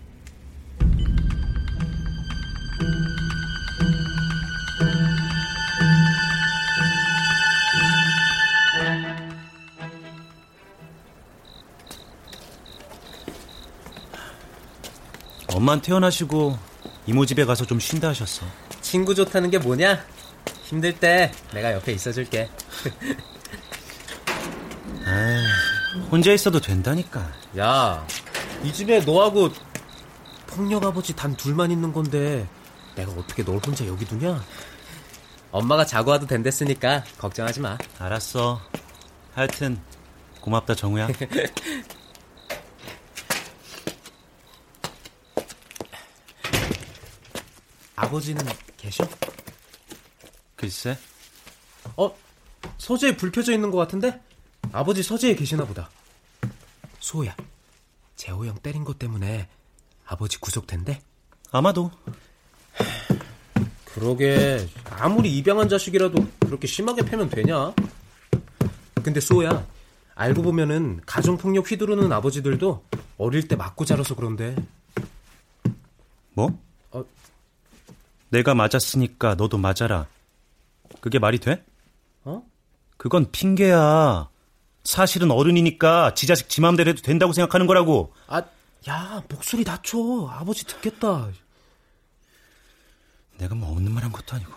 [15.59, 16.57] 엄만 퇴원하시고
[17.05, 18.45] 이모 집에 가서 좀 쉰다 하셨어.
[18.79, 20.05] 친구 좋다는 게 뭐냐?
[20.63, 22.49] 힘들 때 내가 옆에 있어줄게.
[25.05, 25.43] 아,
[26.09, 27.29] 혼자 있어도 된다니까.
[27.57, 28.07] 야,
[28.63, 29.49] 이 집에 너하고
[30.47, 32.47] 폭력 아버지 단 둘만 있는 건데
[32.95, 34.41] 내가 어떻게 널 혼자 여기 두냐?
[35.51, 37.77] 엄마가 자고 와도 된댔으니까 걱정하지 마.
[37.99, 38.61] 알았어.
[39.35, 39.77] 하여튼
[40.39, 41.09] 고맙다 정우야.
[48.09, 48.43] 아버지는
[48.75, 49.07] 계셔?
[50.55, 50.97] 글쎄.
[51.95, 52.11] 어?
[52.79, 54.19] 서재에 불 켜져 있는 것 같은데?
[54.71, 55.91] 아버지 서재에 계시나 보다.
[56.97, 57.35] 수호야,
[58.15, 59.47] 재호 형 때린 것 때문에
[60.07, 61.01] 아버지 구속된대?
[61.51, 61.91] 아마도.
[63.85, 67.75] 그러게 아무리 입양한 자식이라도 그렇게 심하게 패면 되냐?
[69.03, 69.67] 근데 수호야,
[70.15, 72.83] 알고 보면은 가정폭력 휘두르는 아버지들도
[73.19, 74.55] 어릴 때 맞고 자라서 그런데.
[76.33, 76.59] 뭐?
[78.29, 78.31] 어.
[78.31, 80.07] 내가 맞았으니까 너도 맞아라.
[81.01, 81.63] 그게 말이 돼?
[82.23, 82.43] 어?
[82.97, 84.29] 그건 핑계야.
[84.83, 88.13] 사실은 어른이니까 지 자식 지 마음대로 해도 된다고 생각하는 거라고.
[88.27, 88.43] 아,
[88.87, 90.27] 야, 목소리 낮춰.
[90.29, 91.29] 아버지 듣겠다.
[93.37, 94.51] 내가 뭐 없는 말 한 것도 아니고.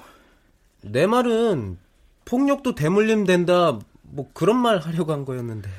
[0.83, 1.79] 내 말은
[2.25, 3.79] 폭력도 대물림 된다.
[4.03, 5.71] 뭐 그런 말 하려고 한 거였는데.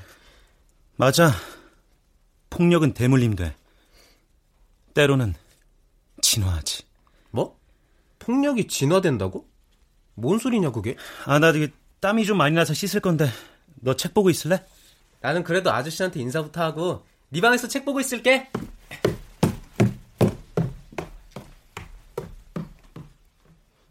[0.95, 1.31] 맞아.
[2.49, 3.55] 폭력은 대물림 돼.
[4.93, 5.33] 때로는
[6.21, 6.83] 진화하지.
[7.31, 7.57] 뭐?
[8.27, 9.47] 폭력이 진화된다고?
[10.15, 10.95] 뭔 소리냐 그게?
[11.25, 13.27] 아, 나 되게 땀이 좀 많이 나서 씻을 건데
[13.81, 14.63] 너 책 보고 있을래?
[15.21, 18.49] 나는 그래도 아저씨한테 인사부터 하고 네 방에서 책 보고 있을게.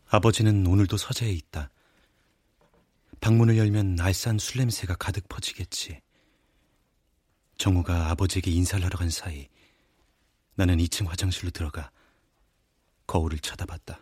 [0.08, 1.70] 아버지는 오늘도 서재에 있다.
[3.20, 6.00] 방문을 열면 알싸한 술 냄새가 가득 퍼지겠지.
[7.56, 9.48] 정우가 아버지에게 인사를 하러 간 사이
[10.54, 11.90] 나는 2층 화장실로 들어가
[13.06, 14.00] 거울을 쳐다봤다.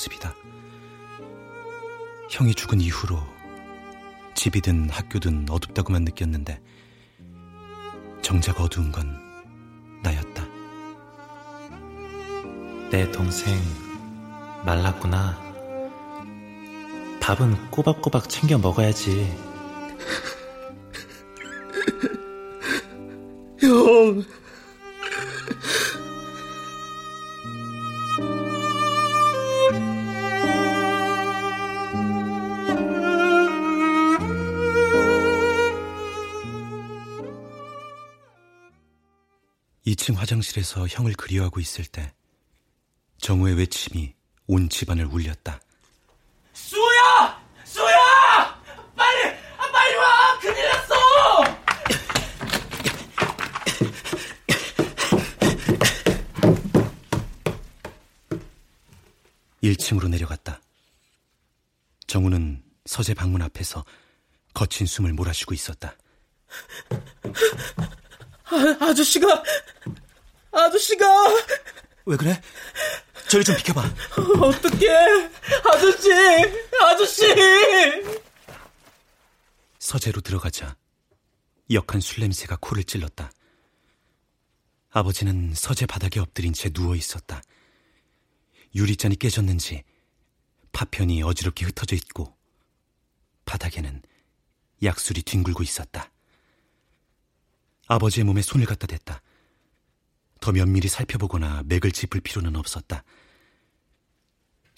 [0.00, 0.34] 모습이다.
[2.30, 3.20] 형이 죽은 이후로
[4.34, 6.60] 집이든 학교든 어둡다고만 느꼈는데
[8.22, 9.18] 정작 어두운 건
[10.02, 10.46] 나였다.
[12.90, 13.58] 내 동생
[14.64, 15.38] 말랐구나.
[17.20, 19.36] 밥은 꼬박꼬박 챙겨 먹어야지.
[23.60, 24.24] 형.
[40.00, 42.14] 이층 화장실에서 형을 그리워하고 있을 때
[43.18, 44.14] 정우의 외침이
[44.46, 45.60] 온 집안을 울렸다.
[46.54, 47.44] 수야!
[47.64, 48.62] 수야!
[48.96, 49.28] 빨리!
[49.58, 50.38] 아, 빨리 와!
[50.38, 50.94] 큰일 났어!
[59.62, 60.62] 1층으로 내려갔다.
[62.06, 63.84] 정우는 서재 방문 앞에서
[64.54, 65.94] 거친 숨을 몰아쉬고 있었다.
[68.44, 69.44] 아, 아저씨가!
[70.52, 71.06] 아저씨가!
[72.06, 72.40] 왜 그래?
[73.28, 73.82] 저리 좀 비켜봐.
[74.42, 75.30] 어떡해!
[75.64, 76.10] 아저씨!
[76.80, 77.24] 아저씨!
[79.78, 80.76] 서재로 들어가자
[81.70, 83.30] 역한 술 냄새가 코를 찔렀다.
[84.90, 87.42] 아버지는 서재 바닥에 엎드린 채 누워 있었다.
[88.74, 89.84] 유리잔이 깨졌는지
[90.72, 92.36] 파편이 어지럽게 흩어져 있고
[93.44, 94.02] 바닥에는
[94.82, 96.10] 약술이 뒹굴고 있었다.
[97.86, 99.22] 아버지의 몸에 손을 갖다 댔다.
[100.40, 103.04] 더 면밀히 살펴보거나 맥을 짚을 필요는 없었다.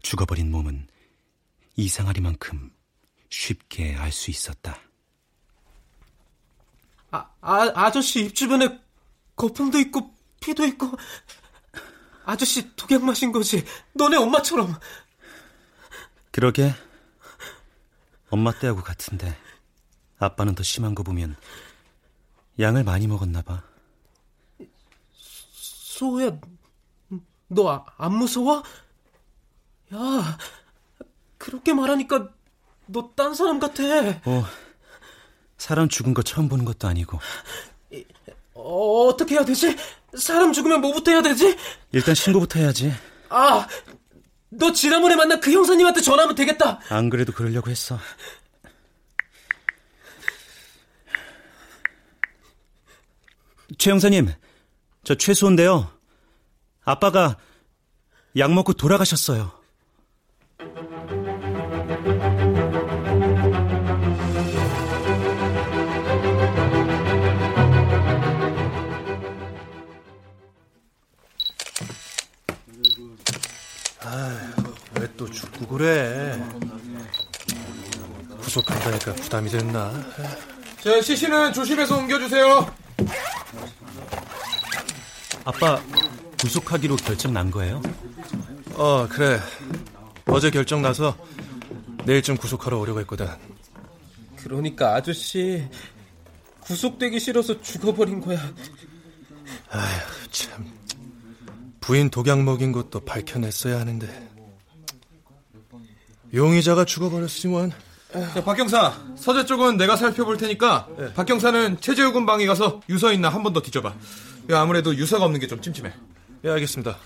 [0.02, 0.88] 죽어버린 몸은
[1.76, 2.70] 이상하리만큼
[3.30, 4.78] 쉽게 알 수 있었다.
[7.12, 8.80] 아, 아, 아저씨 입 주변에
[9.36, 10.90] 거품도 있고 피도 있고
[12.24, 13.64] 아저씨 독약 마신 거지.
[13.92, 14.74] 너네 엄마처럼.
[16.30, 16.74] 그러게.
[18.30, 19.36] 엄마 때하고 같은데
[20.18, 21.36] 아빠는 더 심한 거 보면
[22.58, 23.62] 양을 많이 먹었나 봐.
[26.02, 26.32] 소호야,
[27.48, 28.64] 너 안 무서워?
[29.94, 30.38] 야,
[31.38, 32.28] 그렇게 말하니까
[32.86, 33.84] 너 딴 사람 같아.
[34.24, 34.44] 어,
[35.58, 37.20] 사람 죽은 거 처음 보는 것도 아니고.
[38.54, 39.76] 어, 어떻게 해야 되지?
[40.18, 41.56] 사람 죽으면 뭐부터 해야 되지?
[41.92, 42.92] 일단 신고부터 해야지.
[43.28, 43.66] 아,
[44.48, 46.80] 너 지난번에 만난 그 형사님한테 전화하면 되겠다.
[46.88, 47.96] 안 그래도 그러려고 했어.
[53.78, 54.32] 최 형사님,
[55.04, 55.90] 저 최수호인데요.
[56.84, 57.36] 아빠가
[58.36, 59.52] 약 먹고 돌아가셨어요.
[75.00, 76.40] 왜 또 죽고 그래?
[78.42, 79.92] 구속한다니까 부담이 됐나?
[80.82, 82.74] 자, 시신은 조심해서 옮겨주세요.
[85.44, 85.80] 아빠
[86.40, 87.80] 구속하기로 결정 난 거예요?
[88.74, 89.38] 어, 그래.
[90.26, 91.16] 어제 결정 나서
[92.04, 93.26] 내일쯤 구속하러 오려고 했거든.
[94.36, 95.64] 그러니까 아저씨
[96.60, 98.38] 구속되기 싫어서 죽어버린 거야.
[99.70, 100.66] 아휴, 참.
[101.80, 104.28] 부인 독약 먹인 것도 밝혀냈어야 하는데.
[106.34, 107.72] 용의자가 죽어버렸으면.
[108.12, 113.12] 자, 박 경사, 서재 쪽은 내가 살펴볼 테니까 박 경사는 최재우 군 방에 가서 유서
[113.12, 113.94] 있나 한 번 더 뒤져봐.
[114.50, 115.92] 야, 아무래도 유서가 없는 게 좀 찜찜해.
[116.44, 116.96] 예, 알겠습니다.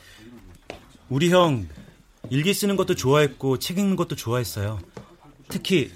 [1.08, 1.68] 우리 형
[2.30, 4.78] 일기 쓰는 것도 좋아했고 책 읽는 것도 좋아했어요.
[5.48, 5.92] 특히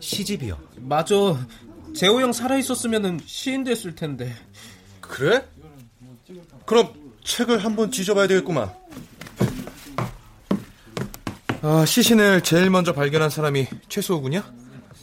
[0.00, 0.58] 시집이요.
[0.76, 1.14] 맞아.
[1.94, 4.34] 재호 형 살아 있었으면 시인 됐을 텐데.
[5.00, 5.46] 그래?
[6.66, 6.92] 그럼
[7.24, 8.72] 책을 한번 뒤져봐야 되겠구만.
[11.62, 14.52] 아, 시신을 제일 먼저 발견한 사람이 최수호 군이야?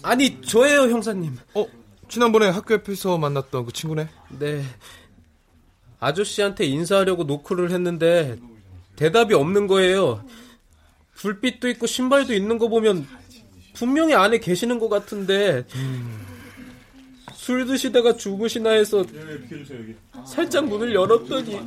[0.03, 1.37] 아니, 저예요, 형사님.
[1.53, 1.65] 어,
[2.09, 4.09] 지난번에 학교 옆에서 만났던 그 친구네?
[4.39, 4.63] 네.
[5.99, 8.37] 아저씨한테 인사하려고 노크를 했는데
[8.95, 10.23] 대답이 없는 거예요.
[11.15, 13.07] 불빛도 있고 신발도 있는 거 보면
[13.73, 15.65] 분명히 안에 계시는 것 같은데
[17.33, 19.03] 술 드시다가 주무시나 해서
[20.25, 21.59] 살짝 문을 열었더니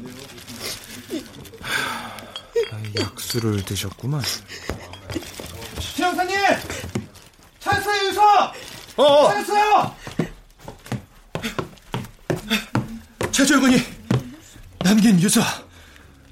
[2.98, 4.22] 약수를 드셨구만.
[5.96, 6.36] 최 형사님!
[7.60, 8.22] 찾았어요, 유서!
[8.96, 9.28] 어, 어.
[9.28, 9.96] 찾았어요!
[13.30, 13.76] 최철군이
[14.82, 15.40] 남긴 유서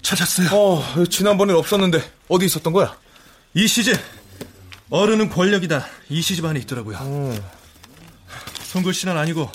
[0.02, 0.48] 찾았어요.
[0.52, 2.96] 어, 지난번엔 없었는데 어디 있었던 거야?
[3.54, 3.96] 이 시집
[4.90, 5.84] 어른은 권력이다.
[6.08, 6.98] 이 시집 안에 있더라고요.
[8.64, 9.50] 손글씨는 아니고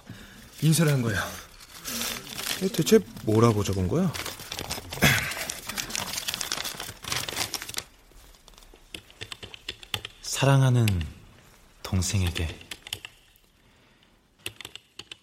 [0.61, 1.19] 인쇄를 한 거예요.
[2.73, 4.11] 대체 뭐라고 적은 거야?
[10.21, 10.85] 사랑하는
[11.83, 12.59] 동생에게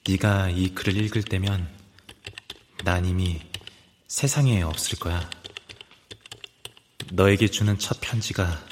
[0.09, 1.69] 네가 이 글을 읽을 때면
[2.85, 3.41] 난 이미
[4.13, 5.31] 세상에 없을 거야.
[7.13, 8.63] 너에게 주는 첫 편지가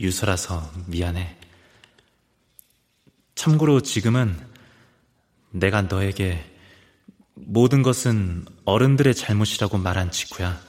[0.00, 1.38] 유서라서 미안해.
[3.36, 4.36] 참고로 지금은
[5.52, 6.44] 내가 너에게
[7.34, 10.60] 모든 것은 어른들의 잘못이라고 말한 직후야.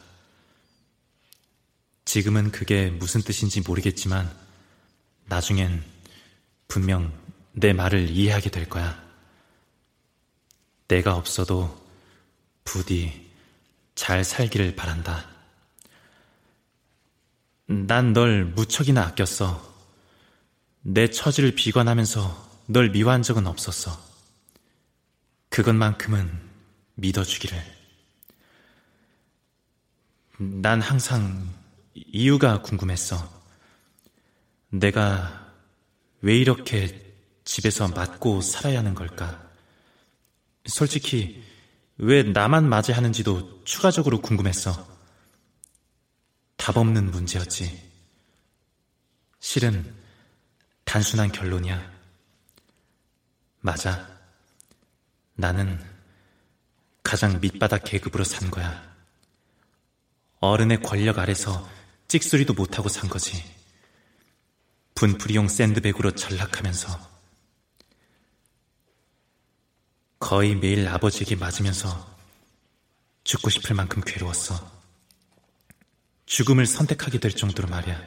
[2.05, 4.31] 지금은 그게 무슨 뜻인지 모르겠지만
[5.25, 5.83] 나중엔
[6.67, 7.11] 분명
[7.53, 9.03] 내 말을 이해하게 될 거야.
[10.87, 11.75] 내가 없어도
[12.63, 13.30] 부디
[13.95, 15.29] 잘 살기를 바란다.
[17.67, 19.69] 난 널 무척이나 아꼈어.
[20.81, 23.97] 내 처지를 비관하면서 널 미워한 적은 없었어.
[25.49, 26.39] 그것만큼은
[26.95, 27.63] 믿어주기를.
[30.39, 31.53] 난 항상
[31.93, 33.41] 이유가 궁금했어.
[34.69, 35.53] 내가
[36.21, 37.13] 왜 이렇게
[37.43, 39.49] 집에서 맞고 살아야 하는 걸까?
[40.65, 41.43] 솔직히
[42.03, 44.87] 왜 나만 맞아야 하는지도 추가적으로 궁금했어.
[46.57, 47.91] 답 없는 문제였지.
[49.39, 49.95] 실은
[50.83, 51.91] 단순한 결론이야.
[53.59, 54.09] 맞아.
[55.35, 55.79] 나는
[57.03, 58.83] 가장 밑바닥 계급으로 산 거야.
[60.39, 61.69] 어른의 권력 아래서
[62.07, 63.43] 찍소리도 못하고 산 거지.
[64.95, 67.10] 분풀이용 샌드백으로 전락하면서
[70.21, 72.07] 거의 매일 아버지에게 맞으면서
[73.23, 74.71] 죽고 싶을 만큼 괴로웠어.
[76.27, 77.99] 죽음을 선택하게 될 정도로 말이야.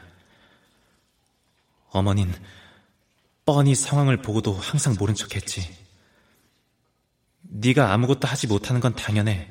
[1.91, 2.33] 어머닌
[3.45, 5.77] 뻔히 상황을 보고도 항상 모른 척했지.
[7.43, 9.51] 네가 아무것도 하지 못하는 건 당연해.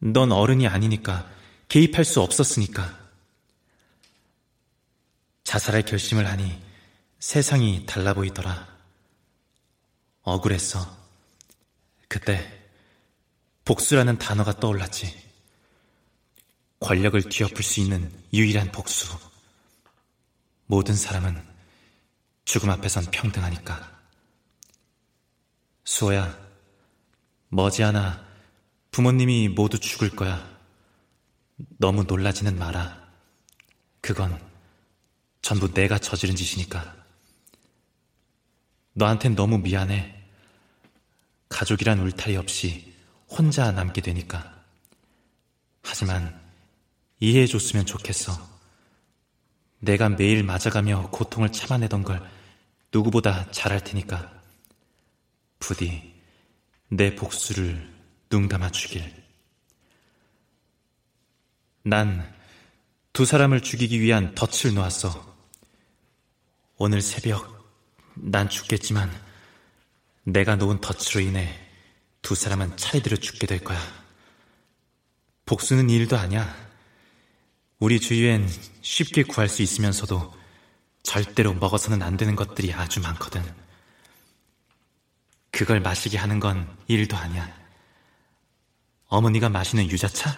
[0.00, 1.30] 넌 어른이 아니니까
[1.68, 2.98] 개입할 수 없었으니까.
[5.44, 6.60] 자살할 결심을 하니
[7.20, 8.66] 세상이 달라 보이더라.
[10.22, 10.95] 억울했어.
[12.08, 12.62] 그때
[13.64, 15.26] 복수라는 단어가 떠올랐지.
[16.80, 19.18] 권력을 뒤엎을 수 있는 유일한 복수.
[20.66, 21.42] 모든 사람은
[22.44, 23.96] 죽음 앞에선 평등하니까.
[25.84, 26.38] 수호야,
[27.48, 28.24] 머지않아
[28.90, 30.56] 부모님이 모두 죽을 거야.
[31.78, 33.06] 너무 놀라지는 마라.
[34.00, 34.40] 그건
[35.42, 36.96] 전부 내가 저지른 짓이니까.
[38.92, 40.15] 너한텐 너무 미안해.
[41.48, 42.94] 가족이란 울타리 없이
[43.28, 44.64] 혼자 남게 되니까.
[45.82, 46.40] 하지만
[47.20, 48.32] 이해해줬으면 좋겠어.
[49.78, 52.28] 내가 매일 맞아가며 고통을 참아내던 걸
[52.92, 54.32] 누구보다 잘할 테니까.
[55.58, 56.14] 부디
[56.88, 57.94] 내 복수를
[58.28, 59.14] 눈 감아 주길.
[61.82, 62.36] 난
[63.16, 65.34] 두 사람을 죽이기 위한 덫을 놓았어.
[66.76, 67.66] 오늘 새벽
[68.12, 69.10] 난 죽겠지만
[70.26, 71.56] 내가 놓은 덫으로 인해
[72.20, 73.80] 두 사람은 차례대로 죽게 될 거야.
[75.44, 76.52] 복수는 일도 아니야.
[77.78, 78.48] 우리 주위엔
[78.82, 80.34] 쉽게 구할 수 있으면서도
[81.04, 83.44] 절대로 먹어서는 안 되는 것들이 아주 많거든.
[85.52, 87.48] 그걸 마시게 하는 건 일도 아니야.
[89.06, 90.36] 어머니가 마시는 유자차?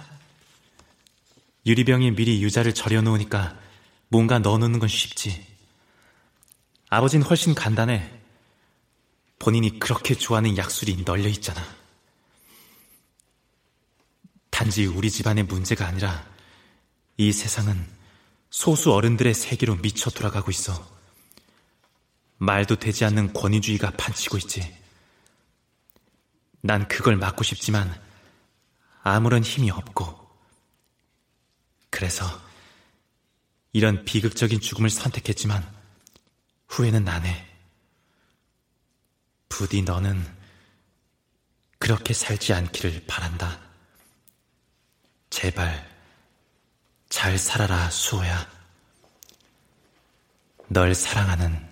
[1.64, 3.58] 유리병에 미리 유자를 절여놓으니까
[4.08, 5.46] 뭔가 넣어놓는 건 쉽지.
[6.90, 8.17] 아버진 훨씬 간단해.
[9.38, 11.62] 본인이 그렇게 좋아하는 약술이 널려 있잖아.
[14.50, 16.26] 단지 우리 집안의 문제가 아니라
[17.16, 17.86] 이 세상은
[18.50, 20.98] 소수 어른들의 세계로 미쳐 돌아가고 있어.
[22.38, 24.76] 말도 되지 않는 권위주의가 판치고 있지.
[26.60, 28.00] 난 그걸 막고 싶지만
[29.02, 30.28] 아무런 힘이 없고.
[31.90, 32.24] 그래서
[33.72, 35.68] 이런 비극적인 죽음을 선택했지만
[36.68, 37.47] 후회는 안 해.
[39.58, 40.24] 부디 너는
[41.80, 43.58] 그렇게 살지 않기를 바란다.
[45.30, 45.84] 제발
[47.08, 48.48] 잘 살아라, 수호야.
[50.68, 51.68] 널 사랑하는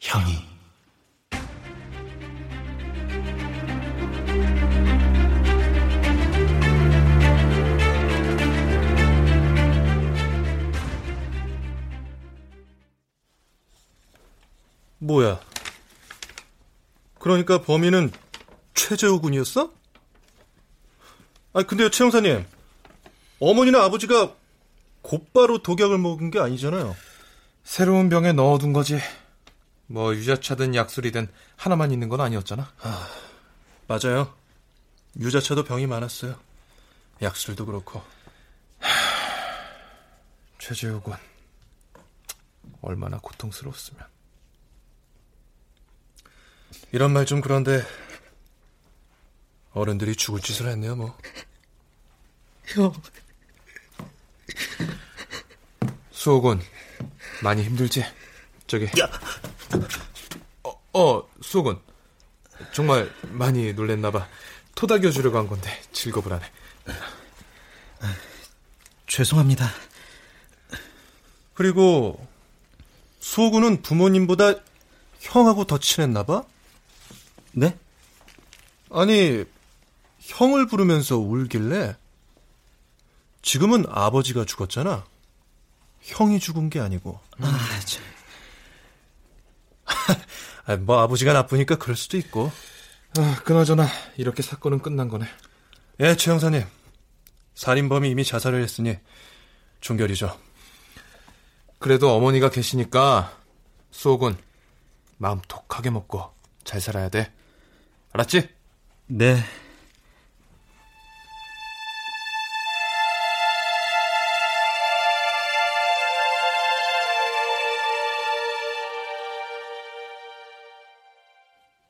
[0.00, 0.42] 형이.
[14.96, 15.53] 뭐야?
[17.24, 18.12] 그러니까 범인은
[18.74, 19.72] 최재호 군이었어?
[21.54, 22.44] 아 근데요, 최 형사님.
[23.40, 24.34] 어머니나 아버지가
[25.00, 26.94] 곧바로 독약을 먹은 게 아니잖아요.
[27.62, 29.00] 새로운 병에 넣어둔 거지.
[29.86, 32.70] 뭐 유자차든 약술이든 하나만 있는 건 아니었잖아.
[32.82, 33.08] 아,
[33.86, 34.34] 맞아요.
[35.18, 36.38] 유자차도 병이 많았어요.
[37.22, 38.02] 약술도 그렇고.
[40.58, 41.14] 최재욱은
[42.82, 44.13] 얼마나 고통스러웠으면.
[46.92, 47.82] 이런 말 좀 그런데
[49.72, 51.18] 어른들이 죽을 짓을 했네요, 뭐.
[52.66, 52.92] 형.
[56.12, 56.60] 수호군
[57.42, 58.04] 많이 힘들지?
[58.66, 58.86] 저기.
[59.00, 59.10] 야.
[60.62, 61.80] 어, 어 수호군.
[62.72, 64.28] 정말 많이 놀랬나봐.
[64.76, 66.44] 토닥여 주려고 한 건데 즐거불 하네.
[69.06, 69.68] 죄송합니다.
[71.54, 72.26] 그리고
[73.20, 74.54] 수호군은 부모님보다
[75.20, 76.44] 형하고 더 친했나봐?
[77.54, 77.76] 네?
[78.90, 79.44] 아니,
[80.18, 81.96] 형을 부르면서 울길래
[83.42, 85.04] 지금은 아버지가 죽었잖아.
[86.00, 87.20] 형이 죽은 게 아니고.
[87.38, 88.02] 아, 참.
[90.66, 92.50] 아, 뭐 아버지가 나쁘니까 그럴 수도 있고.
[93.18, 93.86] 아, 그나저나
[94.16, 95.26] 이렇게 사건은 끝난 거네.
[96.00, 96.64] 예, 최 형사님.
[97.54, 98.98] 살인범이 이미 자살을 했으니
[99.80, 100.36] 종결이죠.
[101.78, 103.38] 그래도 어머니가 계시니까
[103.90, 104.36] 수호군
[105.18, 106.32] 마음 독하게 먹고
[106.64, 107.30] 잘 살아야 돼.
[108.14, 108.48] 알았지?
[109.08, 109.42] 네.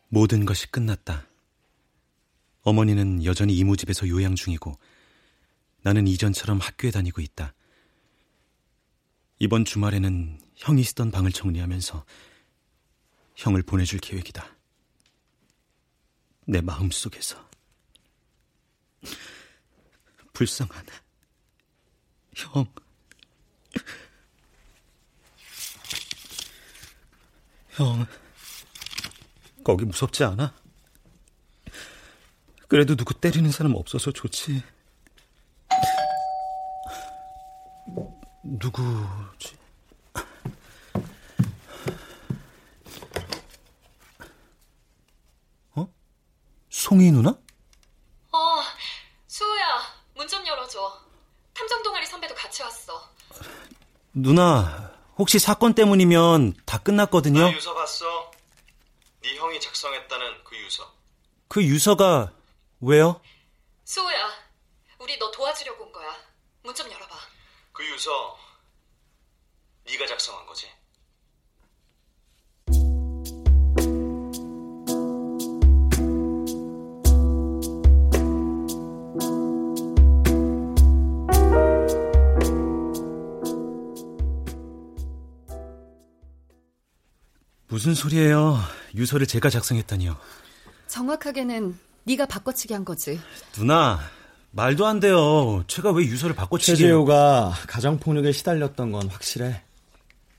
[0.09, 1.27] 모든 것이 끝났다.
[2.63, 4.73] 어머니는 여전히 이모집에서 요양 중이고
[5.83, 7.53] 나는 이전처럼 학교에 다니고 있다.
[9.41, 12.07] 이번 주말에는 형이 쓰던 방을 정리하면서
[13.37, 14.54] 형을 보내줄 계획이다.
[16.47, 17.49] 내 마음 속에서
[20.33, 20.87] 불쌍한
[22.37, 22.67] 형.
[27.71, 28.07] 형,
[29.65, 30.55] 거기 무섭지 않아?
[32.69, 34.63] 그래도 누구 때리는 사람 없어서 좋지.
[38.43, 39.64] 누구지?
[46.95, 47.31] 송이 누나?
[48.31, 48.63] 어,
[49.27, 49.83] 수호야,
[50.15, 51.01] 문 좀 열어줘.
[51.53, 53.11] 탐정 동아리 선배도 같이 왔어.
[54.13, 57.51] 누나, 혹시 사건 때문이면 다 끝났거든요?
[57.51, 58.31] 그 유서 봤어?
[59.23, 60.95] 네 형이 작성했다는 그 유서.
[61.49, 62.33] 그 유서가
[62.81, 63.21] 왜요?
[63.85, 64.31] 수호야,
[65.01, 66.17] 우리 너 도와주려고 온 거야.
[66.63, 67.17] 문 좀 열어봐.
[67.73, 68.39] 그 유서
[69.85, 70.71] 네가 작성한 거지?
[87.75, 88.57] 무슨 소리예요?
[88.95, 90.17] 유서를 제가 작성했다니요.
[90.87, 93.19] 정확하게는 네가 바꿔치기 한 거지.
[93.51, 93.99] 누나,
[94.53, 95.65] 말도 안 돼요.
[95.67, 99.61] 제가 왜 유서를 바꿔치기 최재호가 가정 폭력에 시달렸던 건 확실해.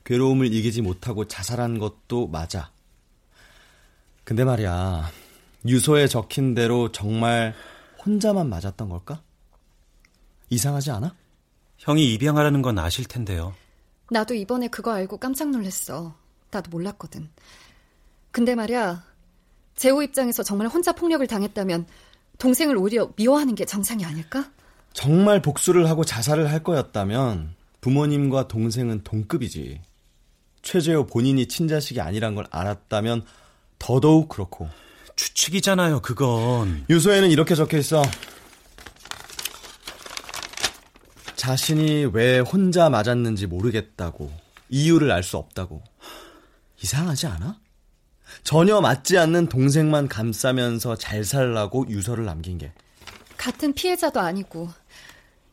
[0.04, 2.70] 괴로움을 이기지 못하고 자살한 것도 맞아.
[4.24, 5.10] 근데 말이야,
[5.66, 7.54] 유서에 적힌 대로 정말
[8.06, 9.20] 혼자만 맞았던 걸까?
[10.48, 11.14] 이상하지 않아?
[11.76, 13.54] 형이 입양하라는 건 아실 텐데요.
[14.10, 16.14] 나도 이번에 그거 알고 깜짝 놀랐어.
[16.56, 17.28] 나도 몰랐거든.
[18.30, 19.04] 근데 말이야,
[19.76, 21.86] 재호 입장에서 정말 혼자 폭력을 당했다면
[22.38, 24.50] 동생을 오히려 미워하는 게 정상이 아닐까?
[24.92, 29.80] 정말 복수를 하고 자살을 할 거였다면 부모님과 동생은 동급이지.
[30.62, 33.24] 최재호 본인이 친자식이 아니란 걸 알았다면
[33.78, 34.68] 더더욱 그렇고.
[35.14, 36.84] 추측이잖아요, 그건.
[36.90, 38.02] 유서에는 이렇게 적혀 있어.
[41.36, 44.32] 자신이 왜 혼자 맞았는지 모르겠다고.
[44.68, 45.82] 이유를 알 수 없다고.
[46.82, 47.58] 이상하지 않아?
[48.42, 52.72] 전혀 맞지 않는 동생만 감싸면서 잘 살라고 유서를 남긴 게.
[53.36, 54.68] 같은 피해자도 아니고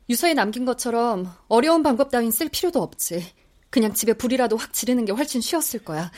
[0.09, 3.32] 유서에 남긴 것처럼 어려운 방법 따윈 쓸 필요도 없지.
[3.69, 6.11] 그냥 집에 불이라도 확 지르는 게 훨씬 쉬웠을 거야.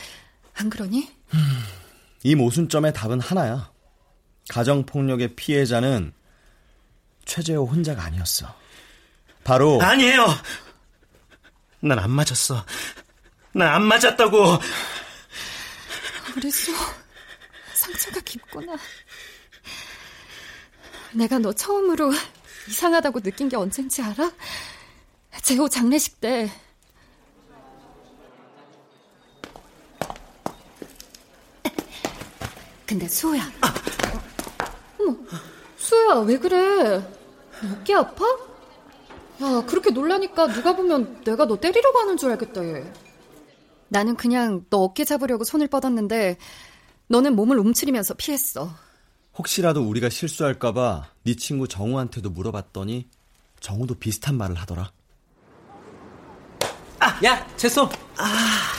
[0.56, 1.10] 안 그러니?
[2.24, 3.72] 이 모순점의 답은 하나야.
[4.50, 6.14] 가정폭력의 피해자는
[7.26, 8.54] 최재호 혼자가 아니었어.
[9.44, 10.26] 바로 아니에요.
[11.82, 12.66] 난 안 맞았어.
[13.56, 14.60] 난안 맞았다고.
[16.36, 16.74] 우리 수
[17.74, 18.76] 상처가 깊구나.
[21.14, 22.12] 내가 너 처음으로
[22.68, 24.30] 이상하다고 느낀 게 언젠지 알아?
[25.42, 26.52] 재호 장례식 때.
[32.86, 33.50] 근데 수호야.
[35.00, 35.18] 어머,
[35.78, 37.10] 수호야 왜 그래?
[37.72, 38.26] 어깨 아파?
[39.42, 43.05] 야 그렇게 놀라니까 누가 보면 내가 너 때리려고 하는 줄 알겠다 얘.
[43.88, 46.38] 나는 그냥 너 어깨 잡으려고 손을 뻗었는데
[47.08, 48.70] 너는 몸을 움츠리면서 피했어.
[49.38, 53.08] 혹시라도 우리가 실수할까봐 네 친구 정우한테도 물어봤더니
[53.60, 54.92] 정우도 비슷한 말을 하더라.
[57.00, 57.90] 아, 야, 됐어.
[58.18, 58.72] 아.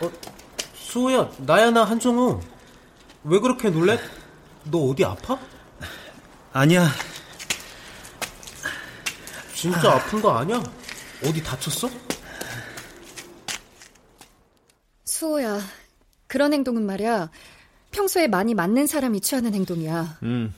[0.00, 0.10] 어,
[0.74, 2.40] 수호야, 나야 나 한정우.
[3.24, 3.98] 왜 그렇게 놀래?
[4.64, 5.38] 너 어디 아파?
[6.52, 6.88] 아니야.
[9.54, 9.96] 진짜 아.
[9.96, 10.62] 아픈 거 아니야?
[11.24, 11.88] 어디 다쳤어?
[15.20, 15.60] 수호야,
[16.26, 17.30] 그런 행동은 말이야.
[17.90, 20.18] 평소에 많이 맞는 사람이 취하는 행동이야.
[20.24, 20.52] 음.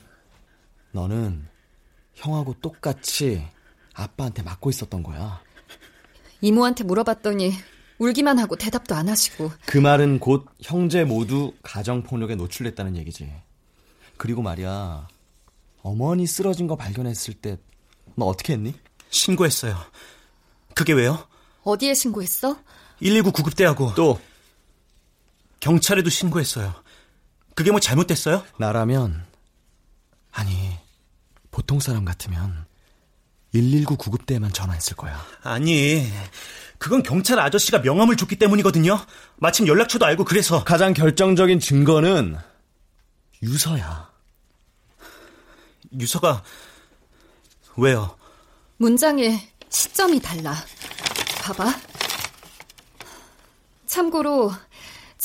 [0.91, 1.47] 너는
[2.15, 3.45] 형하고 똑같이
[3.93, 5.41] 아빠한테 맞고 있었던 거야.
[6.41, 7.53] 이모한테 물어봤더니
[7.99, 9.49] 울기만 하고 대답도 안 하시고.
[9.65, 13.31] 그 말은 곧 형제 모두 가정폭력에 노출됐다는 얘기지.
[14.17, 15.07] 그리고 말이야.
[15.83, 17.57] 어머니 쓰러진 거 발견했을 때
[18.15, 18.73] 너 어떻게 했니?
[19.11, 19.77] 신고했어요.
[20.75, 21.25] 그게 왜요?
[21.63, 22.57] 어디에 신고했어?
[22.99, 24.19] 119 구급대하고 또
[25.59, 26.73] 경찰에도 신고했어요.
[27.55, 28.45] 그게 뭐 잘못됐어요?
[28.57, 29.25] 나라면
[30.31, 30.77] 아니
[31.51, 32.65] 보통 사람 같으면
[33.51, 35.25] 119 구급대에만 전화했을 거야.
[35.41, 36.11] 아니
[36.77, 39.05] 그건 경찰 아저씨가 명함을 줬기 때문이거든요.
[39.37, 42.37] 마침 연락처도 알고 그래서 가장 결정적인 증거는
[43.43, 44.09] 유서야.
[45.99, 46.43] 유서가
[47.75, 48.15] 왜요?
[48.77, 49.39] 문장의
[49.69, 50.55] 시점이 달라.
[51.41, 51.73] 봐봐.
[53.87, 54.53] 참고로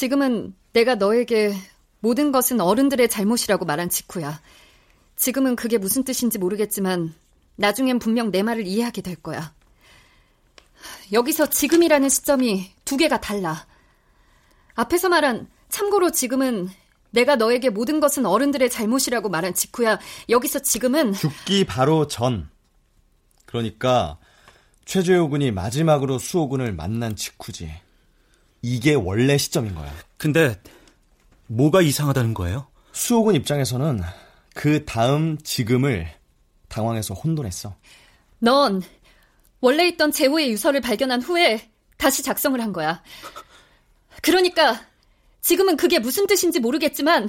[0.05, 1.55] 지금은 내가 너에게
[2.01, 4.39] 모든 것은 어른들의 잘못이라고 말한 직후야.
[5.17, 7.15] 지금은 그게 무슨 뜻인지 모르겠지만
[7.57, 9.55] 나중엔 분명 내 말을 이해하게 될 거야.
[11.13, 13.67] 여기서 지금이라는 시점이 두 개가 달라.
[14.75, 16.69] 앞에서 말한 참고로 지금은
[17.11, 19.99] 내가 너에게 모든 것은 어른들의 잘못이라고 말한 직후야.
[20.29, 22.51] 여기서 지금은 죽기 바로 전.
[23.47, 24.19] 그러니까
[24.85, 27.84] 최재호 군이 마지막으로 수호 군을 만난 직후지.
[28.65, 29.95] 이게 원래 시점인 거야.
[30.17, 30.59] 근데
[31.49, 32.67] 뭐가 이상하다는 거예요?
[32.93, 34.01] 수호군 입장에서는
[34.55, 36.11] 그 다음 지금을
[36.69, 37.77] 당황해서 혼돈했어.
[38.39, 38.83] 넌
[39.61, 43.03] 원래 있던 재호의 유서를 발견한 후에 다시 작성을 한 거야.
[44.23, 44.81] 그러니까
[45.43, 47.29] 지금은 그게 무슨 뜻인지 모르겠지만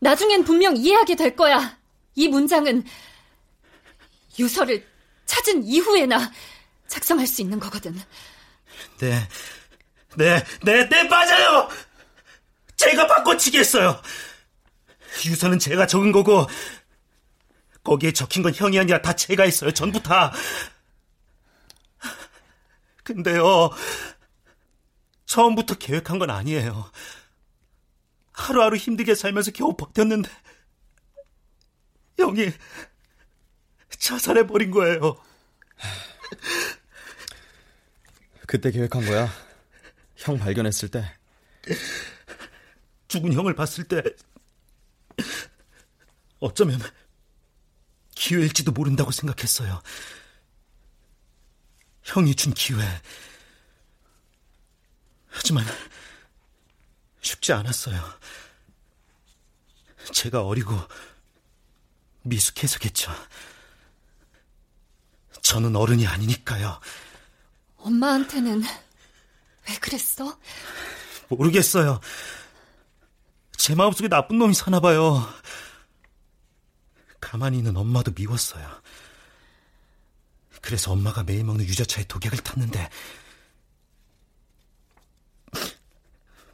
[0.00, 1.78] 나중엔 분명 이해하게 될 거야.
[2.14, 2.84] 이 문장은
[4.38, 4.84] 유서를
[5.24, 6.30] 찾은 이후에나
[6.88, 7.98] 작성할 수 있는 거거든.
[8.98, 9.18] 네,
[10.18, 11.68] 네, 네, 네, 맞아요!
[12.74, 14.02] 제가 바꿔치기 했어요.
[15.24, 16.44] 유서는 제가 적은 거고,
[17.84, 19.70] 거기에 적힌 건 형이 아니라 다 제가 했어요.
[19.70, 20.32] 전부 다.
[23.04, 23.70] 근데요,
[25.26, 26.90] 처음부터 계획한 건 아니에요.
[28.32, 30.28] 하루하루 힘들게 살면서 겨우 버텼는데,
[32.18, 32.50] 형이
[34.00, 35.16] 자살해버린 거예요.
[38.48, 39.47] 그때 계획한 거야.
[40.18, 41.16] 형 발견했을 때.
[43.08, 44.02] 죽은 형을 봤을 때,
[46.40, 46.80] 어쩌면
[48.14, 49.80] 기회일지도 모른다고 생각했어요.
[52.02, 52.82] 형이 준 기회.
[55.28, 55.64] 하지만
[57.20, 58.02] 쉽지 않았어요.
[60.12, 60.74] 제가 어리고
[62.22, 63.12] 미숙해서겠죠.
[65.42, 66.80] 저는 어른이 아니니까요.
[67.76, 68.62] 엄마한테는
[69.68, 70.38] 왜 그랬어?
[71.28, 72.00] 모르겠어요.
[73.56, 75.28] 제 마음속에 나쁜 놈이 사나 봐요.
[77.20, 78.66] 가만히 있는 엄마도 미웠어요.
[80.62, 82.88] 그래서 엄마가 매일 먹는 유자차에 독약을 탔는데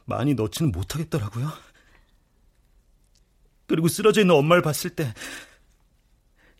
[0.05, 1.51] 많이 넣지는 못하겠더라고요.
[3.67, 5.13] 그리고 쓰러져 있는 엄마를 봤을 때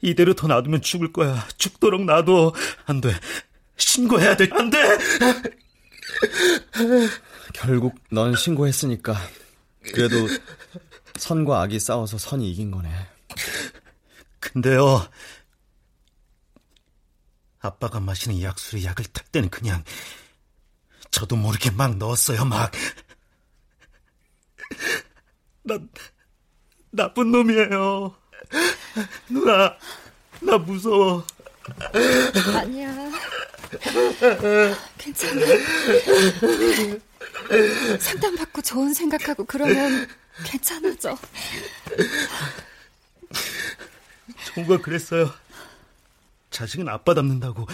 [0.01, 1.47] 이대로 더 놔두면 죽을 거야.
[1.57, 2.53] 죽도록 놔둬.
[2.85, 3.11] 안 돼.
[3.77, 4.49] 신고해야 돼.
[4.51, 4.79] 안 돼.
[7.53, 9.15] 결국 넌 신고했으니까
[9.93, 10.27] 그래도
[11.17, 12.89] 선과 악이 싸워서 선이 이긴 거네.
[14.39, 15.07] 근데요.
[17.59, 19.83] 아빠가 마시는 약술에 약을 탈 때는 그냥
[21.11, 22.71] 저도 모르게 막 넣었어요, 막.
[25.63, 25.79] 나
[26.91, 28.15] 나쁜 놈이에요.
[29.29, 29.77] 누나,
[30.41, 31.25] 나 무서워.
[32.55, 33.11] 아니야.
[34.97, 35.41] 괜찮아.
[37.99, 40.07] 상담받고 좋은 생각하고 그러면
[40.45, 41.17] 괜찮아져.
[44.53, 45.31] 종가 그랬어요.
[46.49, 47.67] 자식은 아빠 닮는다고.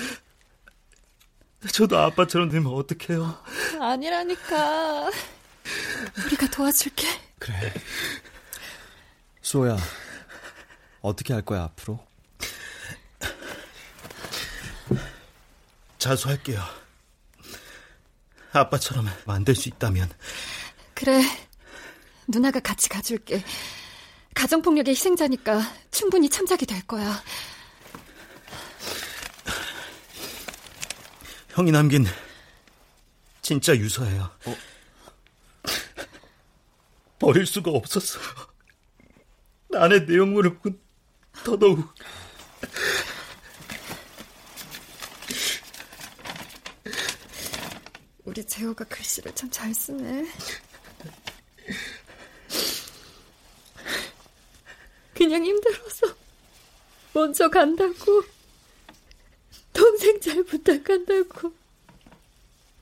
[1.71, 3.37] 저도 아빠처럼 되면 어떡해요?
[3.79, 5.11] 아니라니까.
[6.25, 7.07] 우리가 도와줄게.
[7.37, 7.73] 그래.
[9.41, 9.77] 수호야,
[11.01, 12.05] 어떻게 할 거야, 앞으로?
[16.01, 16.59] 자수할게요.
[18.51, 20.09] 아빠처럼 만들 수 있다면.
[20.95, 21.21] 그래.
[22.27, 23.43] 누나가 같이 가줄게.
[24.33, 27.21] 가정폭력의 희생자니까 충분히 참작이 될 거야.
[31.49, 32.07] 형이 남긴
[33.43, 34.23] 진짜 유서예요.
[34.45, 34.55] 어?
[37.19, 38.23] 버릴 수가 없었어요.
[39.75, 40.57] 안에 내용물을
[41.43, 41.93] 더더욱
[48.31, 50.25] 우리 재호가 글씨를 참 잘 쓰네.
[55.13, 56.15] 그냥 힘들어서
[57.13, 58.23] 먼저 간다고.
[59.73, 61.53] 동생 잘 부탁한다고.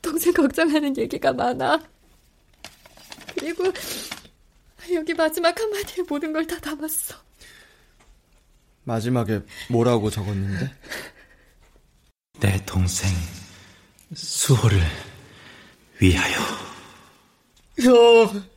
[0.03, 1.83] 동생 걱정하는 얘기가 많아.
[3.33, 3.63] 그리고
[4.93, 7.15] 여기 마지막 한마디에 모든 걸 다 담았어.
[8.83, 9.41] 마지막에
[9.71, 10.71] 뭐라고 적었는데?
[12.39, 13.09] 내 동생
[14.13, 14.79] 수호를
[15.99, 16.39] 위하여.
[17.79, 18.49] 형.